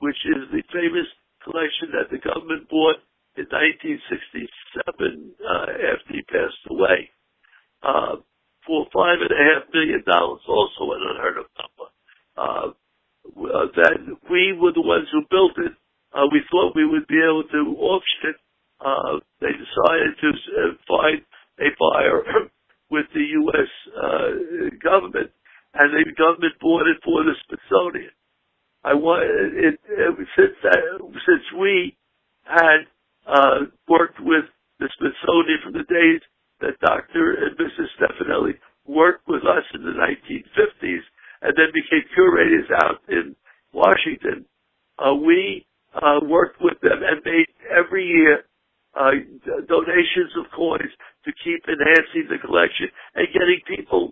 which 0.00 0.20
is 0.28 0.52
the 0.52 0.62
famous 0.74 1.08
collection 1.44 1.96
that 1.96 2.12
the 2.12 2.20
government 2.20 2.68
bought 2.68 3.00
in 3.40 3.48
1967 3.48 5.32
uh, 5.40 5.68
after 5.96 6.10
he 6.12 6.22
passed 6.28 6.64
away 6.68 7.08
uh, 7.82 8.16
for 8.66 8.86
five 8.92 9.18
and 9.22 9.32
a 9.32 9.42
half 9.54 9.64
million 9.72 10.02
dollars, 10.06 10.42
also 10.48 10.92
an 10.92 11.02
unheard 11.14 11.38
of 11.38 11.48
number. 11.56 11.88
Uh, 12.36 12.68
uh, 13.28 13.66
that 13.76 13.98
we 14.30 14.56
were 14.58 14.72
the 14.72 14.82
ones 14.82 15.08
who 15.12 15.22
built 15.30 15.52
it. 15.58 15.72
We 16.74 16.86
would 16.86 17.06
be 17.06 17.20
able 17.20 17.44
to 17.44 17.76
auction 17.80 18.34
it. 18.34 18.36
Uh, 18.80 19.18
they 19.40 19.52
decided 19.52 20.12
to 20.20 20.28
uh, 20.30 20.74
find 20.86 21.20
a 21.58 21.70
buyer 21.78 22.22
with 22.90 23.06
the 23.14 23.26
U.S. 23.42 23.70
Uh, 23.92 24.30
government, 24.82 25.30
and 25.74 25.92
the 25.92 26.06
government 26.16 26.54
bought 26.60 26.86
it 26.86 26.98
for 27.04 27.24
the 27.24 27.34
Smithsonian. 27.46 28.14
I 28.84 28.94
want 28.94 29.24
it, 29.26 29.80
it 29.90 30.28
since 30.36 30.56
that, 30.62 30.78
since 31.26 31.44
we 31.58 31.96
had 32.44 32.86
uh, 33.26 33.68
worked 33.88 34.20
with 34.20 34.46
the 34.78 34.88
Smithsonian 34.98 35.58
from 35.62 35.72
the 35.74 35.84
days 35.90 36.22
that 36.60 36.78
Dr. 36.80 37.44
and 37.44 37.58
Mrs. 37.58 37.90
Stefanelli 37.98 38.54
worked 38.86 39.26
with 39.28 39.42
us 39.42 39.64
in 39.74 39.82
the 39.82 39.92
1950s 39.92 41.04
and 41.42 41.52
then 41.54 41.70
became 41.74 42.02
curators 42.14 42.66
out 42.82 43.02
in 43.08 43.36
Washington. 43.72 44.46
Uh, 44.98 45.14
we 45.14 45.66
uh, 45.94 46.20
worked 46.24 46.60
with 46.60 46.80
them 46.80 46.98
and 47.02 47.22
made 47.24 47.46
every 47.70 48.06
year 48.06 48.42
uh, 48.98 49.12
donations 49.68 50.32
of 50.38 50.50
coins 50.56 50.90
to 51.24 51.32
keep 51.44 51.62
enhancing 51.68 52.26
the 52.30 52.40
collection 52.40 52.88
and 53.14 53.28
getting 53.32 53.60
people 53.68 54.10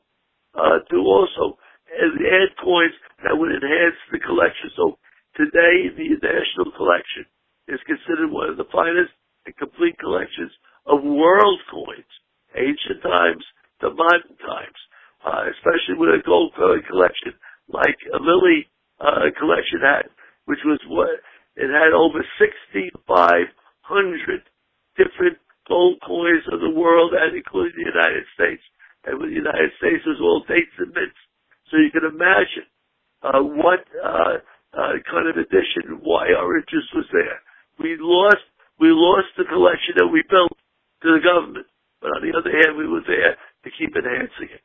to 0.96 1.00
also 1.04 1.61
add 1.92 2.50
coins 2.56 2.96
that 3.22 3.37
would 3.37 3.52
enhance 3.52 4.00
the 4.09 4.20
collection. 4.24 4.72
So 4.76 4.96
today, 5.37 5.92
the 5.92 6.16
National 6.24 6.72
Collection 6.72 7.28
is 7.68 7.80
considered 7.85 8.32
one 8.32 8.48
of 8.48 8.56
the 8.56 8.68
finest 8.72 9.12
and 9.44 9.52
complete 9.61 10.00
collections 10.00 10.50
of 10.88 11.04
world 11.04 11.61
coins, 11.68 12.09
ancient 12.56 13.04
times 13.04 13.44
to 13.85 13.92
modern 13.92 14.40
times 14.40 14.80
uh, 15.26 15.50
especially 15.50 15.98
with 15.98 16.14
a 16.14 16.22
gold 16.22 16.54
collection 16.54 17.35
like 17.66 17.98
a 18.14 18.18
Lilly 18.22 18.70
uh, 19.02 19.26
collection 19.35 19.82
had, 19.82 20.06
which 20.46 20.62
was 20.64 20.78
what 20.87 21.18
it 21.59 21.66
had 21.66 21.90
over 21.90 22.22
6,500 22.38 23.02
different 24.94 25.38
gold 25.66 25.98
coins 26.06 26.46
of 26.52 26.61
the 26.62 26.70
world, 26.70 27.12
and 27.18 27.35
including 27.35 27.74
the 27.74 27.90
United 27.90 28.22
States. 28.38 28.62
And 29.06 29.22
with 29.22 29.30
the 29.30 29.38
United 29.38 29.70
States, 29.78 30.02
was 30.04 30.18
all 30.20 30.42
dates 30.46 30.74
and 30.78 30.92
mints. 30.92 31.16
So 31.70 31.78
you 31.78 31.90
can 31.90 32.04
imagine 32.04 32.66
uh, 33.22 33.40
what 33.42 33.86
uh, 34.02 34.42
uh, 34.74 34.98
kind 35.08 35.28
of 35.30 35.36
addition, 35.36 36.02
why 36.02 36.28
our 36.36 36.58
interest 36.58 36.88
was 36.94 37.06
there. 37.12 37.40
We 37.78 37.96
lost, 37.98 38.44
we 38.78 38.88
lost 38.90 39.28
the 39.36 39.44
collection 39.44 39.94
that 39.96 40.08
we 40.08 40.22
built 40.28 40.52
to 41.02 41.08
the 41.14 41.22
government, 41.22 41.66
but 42.00 42.08
on 42.08 42.22
the 42.22 42.36
other 42.36 42.50
hand, 42.50 42.76
we 42.76 42.86
were 42.86 43.02
there 43.06 43.36
to 43.64 43.70
keep 43.78 43.96
enhancing 43.96 44.54
it. 44.54 44.62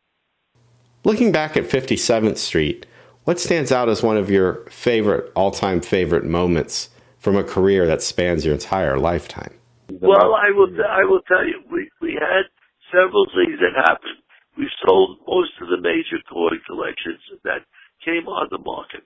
Looking 1.03 1.31
back 1.31 1.57
at 1.57 1.63
57th 1.63 2.37
Street, 2.37 2.85
what 3.23 3.39
stands 3.39 3.71
out 3.71 3.89
as 3.89 4.03
one 4.03 4.17
of 4.17 4.29
your 4.29 4.65
favorite, 4.69 5.31
all 5.35 5.51
time 5.51 5.81
favorite 5.81 6.25
moments 6.25 6.89
from 7.17 7.35
a 7.35 7.43
career 7.43 7.85
that 7.87 8.01
spans 8.01 8.45
your 8.45 8.53
entire 8.53 8.97
lifetime? 8.97 9.53
Well, 9.89 10.33
I 10.35 10.51
will, 10.51 10.69
I 10.87 11.03
will 11.03 11.21
tell 11.27 11.45
you, 11.45 11.61
we, 11.71 11.89
we 12.01 12.13
had 12.13 12.45
several 12.91 13.25
things 13.25 13.59
that 13.59 13.75
happened. 13.75 14.20
We 14.61 14.69
sold 14.85 15.25
most 15.25 15.57
of 15.57 15.73
the 15.73 15.81
major 15.81 16.21
coin 16.29 16.61
collections 16.69 17.17
that 17.41 17.65
came 18.05 18.29
on 18.29 18.45
the 18.53 18.61
market. 18.61 19.01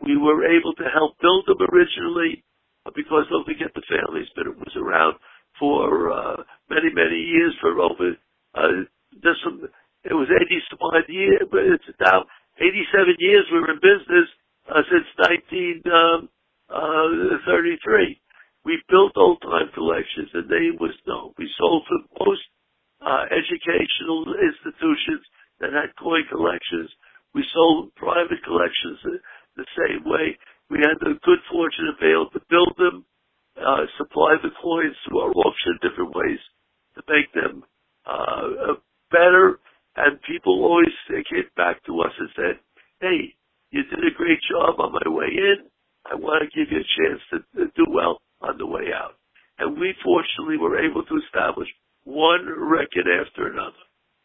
We 0.00 0.16
were 0.16 0.48
able 0.48 0.72
to 0.80 0.88
help 0.88 1.20
build 1.20 1.44
them 1.44 1.60
originally 1.60 2.40
because 2.96 3.28
don't 3.28 3.44
forget 3.44 3.76
the 3.76 3.84
families, 3.84 4.32
but 4.32 4.48
it 4.48 4.56
was 4.56 4.72
around 4.80 5.20
for 5.60 6.08
uh, 6.08 6.40
many, 6.72 6.88
many 6.88 7.20
years 7.20 7.52
for 7.60 7.76
over 7.84 8.16
uh, 8.56 8.88
some 9.44 9.68
it 10.08 10.16
was 10.16 10.28
80 10.32 10.72
some 10.72 10.80
odd 10.80 11.04
years, 11.08 11.48
but 11.52 11.68
it's 11.68 11.84
now 12.00 12.24
87 12.56 13.16
years 13.20 13.44
we 13.52 13.60
were 13.60 13.76
in 13.76 13.84
business 13.84 14.28
uh, 14.72 14.88
since 14.88 15.04
1933. 15.20 15.92
Um, 15.92 16.32
uh, 16.72 17.20
we 18.64 18.80
built 18.88 19.12
old 19.20 19.42
time 19.44 19.68
collections. 19.76 20.32
The 20.32 20.48
name 20.48 20.80
was 20.80 20.96
known. 21.06 21.36
We 21.36 21.48
sold 21.60 21.84
for 21.88 22.00
most 22.24 22.44
uh, 23.04 23.28
educational 23.30 24.24
institutions 24.32 25.22
that 25.60 25.76
had 25.76 25.92
coin 26.00 26.24
collections. 26.32 26.90
We 27.36 27.44
sold 27.52 27.94
private 27.94 28.42
collections 28.42 29.20
the 29.56 29.68
same 29.76 30.02
way. 30.08 30.38
We 30.70 30.80
had 30.80 30.98
the 31.00 31.20
good 31.22 31.42
fortune 31.52 31.92
to 31.92 31.96
be 32.00 32.10
able 32.10 32.32
to 32.32 32.42
build 32.48 32.74
them, 32.80 33.04
uh, 33.60 33.84
supply 34.00 34.40
the 34.42 34.50
coins 34.58 34.96
through 35.04 35.20
our 35.20 35.34
auction 35.36 35.76
in 35.76 35.84
different 35.84 36.14
ways 36.14 36.40
to 36.96 37.02
make 37.06 37.28
them 37.34 37.62
uh, 38.06 38.80
better 39.12 39.60
and 39.96 40.18
people 40.26 40.64
always 40.64 40.94
came 41.08 41.46
back 41.56 41.84
to 41.86 42.00
us 42.00 42.12
and 42.18 42.30
said, 42.34 42.54
hey, 43.00 43.34
you 43.70 43.82
did 43.84 44.02
a 44.02 44.16
great 44.16 44.38
job 44.50 44.80
on 44.80 44.92
my 44.92 45.08
way 45.10 45.30
in. 45.30 45.70
I 46.10 46.14
want 46.16 46.42
to 46.42 46.50
give 46.50 46.70
you 46.70 46.82
a 46.82 46.92
chance 46.98 47.22
to, 47.30 47.38
to 47.58 47.70
do 47.76 47.86
well 47.90 48.20
on 48.42 48.58
the 48.58 48.66
way 48.66 48.90
out. 48.94 49.14
And 49.58 49.78
we 49.78 49.94
fortunately 50.02 50.58
were 50.58 50.82
able 50.82 51.04
to 51.04 51.20
establish 51.26 51.68
one 52.04 52.46
record 52.48 53.08
after 53.08 53.48
another. 53.48 53.82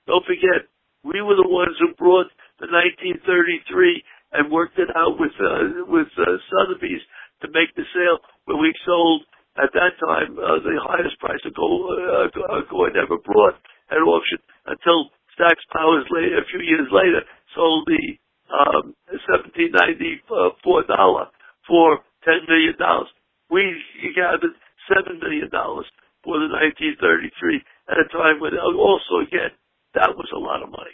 Don't 0.08 0.26
forget, 0.26 0.68
we 1.04 1.22
were 1.22 1.36
the 1.36 1.48
ones 1.48 1.76
who 1.80 1.96
brought 1.96 2.28
the 2.60 2.68
1933 2.68 4.04
and 4.36 4.52
worked 4.52 4.78
it 4.78 4.92
out 4.96 5.18
with 5.18 5.34
uh, 5.40 5.88
with 5.88 6.12
uh, 6.20 6.38
Sotheby's 6.52 7.02
to 7.42 7.48
make 7.56 7.72
the 7.76 7.88
sale 7.96 8.20
where 8.46 8.60
we 8.60 8.74
sold 8.86 9.24
at 9.58 9.72
that 9.74 9.96
time 9.98 10.38
uh, 10.38 10.60
the 10.62 10.76
highest 10.78 11.18
price 11.20 11.42
of 11.48 11.56
gold 11.56 11.88
uh, 11.98 12.30
coin 12.70 12.94
ever 13.00 13.18
brought 13.24 13.58
at 13.90 14.04
auction 14.04 14.38
until 14.68 15.10
Stack's 15.34 15.64
Bowers 15.74 16.06
later, 16.12 16.38
a 16.38 16.50
few 16.52 16.62
years 16.62 16.88
later 16.92 17.24
sold 17.56 17.88
the 17.88 18.20
um, 18.52 18.94
1794 19.08 20.84
dollar 20.90 21.32
for 21.66 22.04
ten 22.28 22.44
million 22.48 22.76
dollars. 22.78 23.10
We 23.50 23.72
gathered 24.14 24.54
seven 24.86 25.18
million 25.24 25.50
dollars 25.50 25.88
for 26.30 26.38
the 26.38 26.54
1933 26.54 27.58
at 27.90 27.98
a 27.98 28.06
time 28.14 28.38
when 28.38 28.54
also 28.62 29.26
again 29.26 29.50
that 29.98 30.14
was 30.14 30.30
a 30.30 30.38
lot 30.38 30.62
of 30.62 30.70
money. 30.70 30.94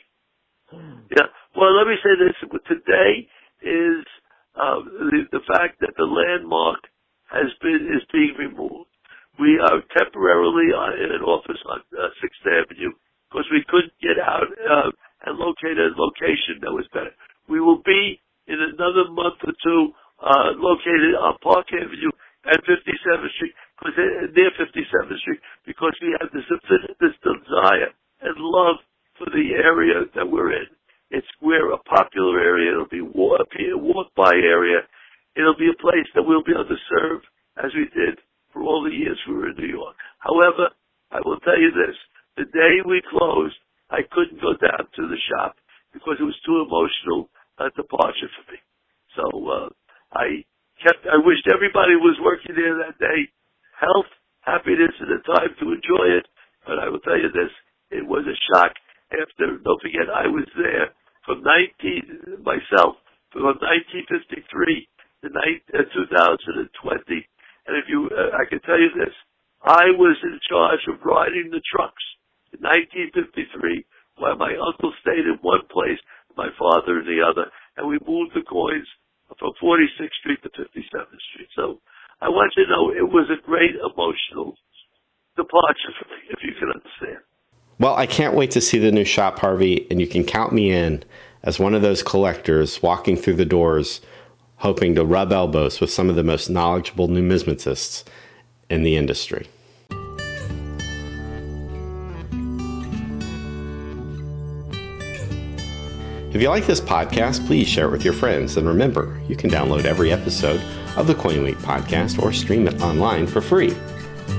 Yeah. 1.11 1.27
Well, 1.51 1.75
let 1.75 1.91
me 1.91 1.99
say 1.99 2.15
this. 2.15 2.39
Today 2.63 3.27
is 3.59 4.07
uh, 4.55 4.79
the, 5.11 5.27
the 5.35 5.43
fact 5.43 5.83
that 5.83 5.99
the 5.99 6.07
landmark 6.07 6.79
has 7.27 7.51
been 7.59 7.91
is 7.91 8.07
being 8.15 8.39
removed. 8.39 8.87
We 9.35 9.59
are 9.59 9.83
temporarily 9.91 10.71
in 10.71 11.11
an 11.11 11.23
office 11.27 11.59
on 11.67 11.83
uh, 11.91 12.07
Sixth 12.23 12.39
Avenue 12.47 12.95
because 13.27 13.43
we 13.51 13.67
couldn't 13.67 13.91
get 13.99 14.15
out 14.15 14.47
uh, 14.47 14.89
and 15.27 15.35
locate 15.35 15.75
a 15.75 15.91
location 15.99 16.63
that 16.63 16.71
was 16.71 16.87
better. 16.95 17.11
We 17.51 17.59
will 17.59 17.83
be 17.83 18.23
in 18.47 18.55
another 18.55 19.11
month 19.11 19.43
or 19.43 19.51
two 19.59 19.91
uh, 20.23 20.55
located 20.55 21.19
on 21.19 21.35
Park 21.43 21.67
Avenue 21.75 22.15
and 22.47 22.57
57th 22.63 23.35
Street 23.35 23.57
because 23.85 24.33
near 24.33 24.51
57th 24.57 25.19
Street 25.21 25.41
because 25.65 25.93
we 26.01 26.17
have 26.19 26.29
this 26.33 26.47
this 26.99 27.15
desire 27.21 27.93
and 28.21 28.35
love 28.39 28.81
for 29.17 29.29
the 29.31 29.53
area 29.53 30.09
that 30.15 30.27
we're 30.27 30.53
in. 30.53 30.69
It's 31.11 31.27
we're 31.41 31.71
a 31.73 31.81
popular 31.85 32.39
area. 32.41 32.71
It'll 32.73 32.89
be 32.89 33.05
a 33.05 33.77
walk 33.77 34.09
by 34.15 34.33
area. 34.33 34.81
It'll 35.37 35.57
be 35.57 35.69
a 35.69 35.81
place 35.81 36.09
that 36.15 36.23
we'll 36.23 36.43
be 36.43 36.53
able 36.53 36.67
to 36.67 36.87
serve 36.89 37.21
as 37.63 37.71
we 37.75 37.85
did 37.93 38.19
for 38.51 38.63
all 38.63 38.83
the 38.83 38.95
years 38.95 39.19
we 39.27 39.35
were 39.35 39.49
in 39.49 39.57
New 39.57 39.69
York. 39.69 39.95
However, 40.19 40.73
I 41.11 41.19
will 41.23 41.39
tell 41.45 41.59
you 41.59 41.71
this: 41.71 41.95
the 42.37 42.49
day 42.51 42.81
we 42.83 43.03
closed, 43.11 43.55
I 43.91 44.01
couldn't 44.11 44.41
go 44.41 44.57
down 44.57 44.89
to 44.95 45.03
the 45.07 45.19
shop 45.29 45.55
because 45.93 46.17
it 46.19 46.27
was 46.27 46.39
too 46.45 46.65
emotional 46.65 47.29
a 47.59 47.71
departure 47.71 48.31
for 48.35 48.45
me. 48.51 48.59
So 49.15 49.23
uh, 49.47 49.69
I 50.11 50.43
kept. 50.83 51.07
I 51.07 51.19
wished 51.23 51.47
everybody 51.47 51.95
was 51.95 52.19
working 52.19 52.55
there 52.55 52.75
that 52.83 52.99
day. 52.99 53.31
Health, 53.79 54.11
happiness, 54.43 54.91
and 54.99 55.11
a 55.15 55.21
time 55.23 55.55
to 55.59 55.64
enjoy 55.75 56.07
it. 56.15 56.25
But 56.65 56.79
I 56.79 56.89
will 56.89 57.03
tell 57.03 57.19
you 57.19 57.29
this: 57.29 57.51
it 57.91 58.07
was 58.07 58.25
a 58.25 58.37
shock 58.49 58.73
after, 59.13 59.61
don't 59.61 59.81
forget, 59.81 60.09
I 60.09 60.27
was 60.27 60.47
there 60.57 60.89
from 61.25 61.43
19, 61.43 62.41
myself, 62.41 62.97
from 63.29 63.43
1953 63.61 64.89
to 65.21 65.29
2020. 65.29 67.29
And 67.65 67.73
if 67.77 67.85
you, 67.89 68.09
uh, 68.09 68.37
I 68.37 68.45
can 68.49 68.61
tell 68.61 68.77
you 68.77 68.89
this, 68.93 69.13
I 69.65 69.89
was 69.97 70.17
in 70.21 70.37
charge 70.45 70.85
of 70.89 71.01
riding 71.01 71.49
the 71.49 71.61
trucks 71.65 72.03
in 72.53 72.61
1953 72.61 73.85
while 74.21 74.37
my 74.37 74.53
uncle 74.53 74.93
stayed 75.01 75.25
in 75.25 75.41
one 75.41 75.65
place, 75.73 75.97
my 76.37 76.49
father 76.57 77.01
in 77.01 77.09
the 77.09 77.25
other, 77.25 77.49
and 77.77 77.89
we 77.89 77.97
moved 78.05 78.37
the 78.37 78.45
coins 78.45 78.87
from 79.39 79.57
46th 79.57 80.13
Street 80.21 80.41
to 80.45 80.53
57th 80.53 81.21
Street. 81.33 81.49
So 81.57 81.81
I 82.21 82.29
want 82.29 82.53
you 82.55 82.65
to 82.65 82.71
know 82.71 82.93
it 82.93 83.09
was 83.09 83.27
a 83.33 83.43
great 83.43 83.73
emotional 83.75 84.55
departure 85.35 85.91
for 85.99 86.07
me, 86.09 86.21
if 86.29 86.39
you 86.43 86.53
can 86.59 86.69
understand. 86.69 87.23
Well, 87.77 87.95
I 87.95 88.05
can't 88.05 88.35
wait 88.35 88.51
to 88.51 88.61
see 88.61 88.79
the 88.79 88.91
new 88.91 89.03
shop, 89.03 89.39
Harvey, 89.39 89.85
and 89.91 89.99
you 89.99 90.07
can 90.07 90.23
count 90.23 90.53
me 90.53 90.71
in 90.71 91.03
as 91.43 91.59
one 91.59 91.75
of 91.75 91.81
those 91.81 92.01
collectors 92.01 92.81
walking 92.81 93.17
through 93.17 93.35
the 93.35 93.45
doors, 93.45 94.01
hoping 94.57 94.95
to 94.95 95.03
rub 95.03 95.31
elbows 95.33 95.81
with 95.81 95.91
some 95.91 96.09
of 96.09 96.15
the 96.15 96.23
most 96.23 96.49
knowledgeable 96.49 97.07
numismatists 97.07 98.05
in 98.69 98.83
the 98.83 98.95
industry. 98.95 99.47
If 106.35 106.41
you 106.41 106.49
like 106.49 106.65
this 106.65 106.81
podcast, 106.81 107.45
please 107.47 107.65
share 107.65 107.87
it 107.87 107.91
with 107.91 108.03
your 108.03 108.13
friends. 108.13 108.57
And 108.57 108.67
remember, 108.67 109.21
you 109.29 109.37
can 109.37 109.49
download 109.49 109.85
every 109.85 110.11
episode 110.11 110.61
of 110.97 111.07
the 111.07 111.15
Coin 111.15 111.43
Week 111.43 111.57
podcast 111.59 112.21
or 112.21 112.33
stream 112.33 112.67
it 112.67 112.81
online 112.81 113.25
for 113.25 113.39
free. 113.39 113.73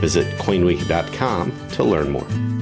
Visit 0.01 0.27
coinweek.com 0.39 1.69
to 1.71 1.85
learn 1.85 2.11
more. 2.11 2.56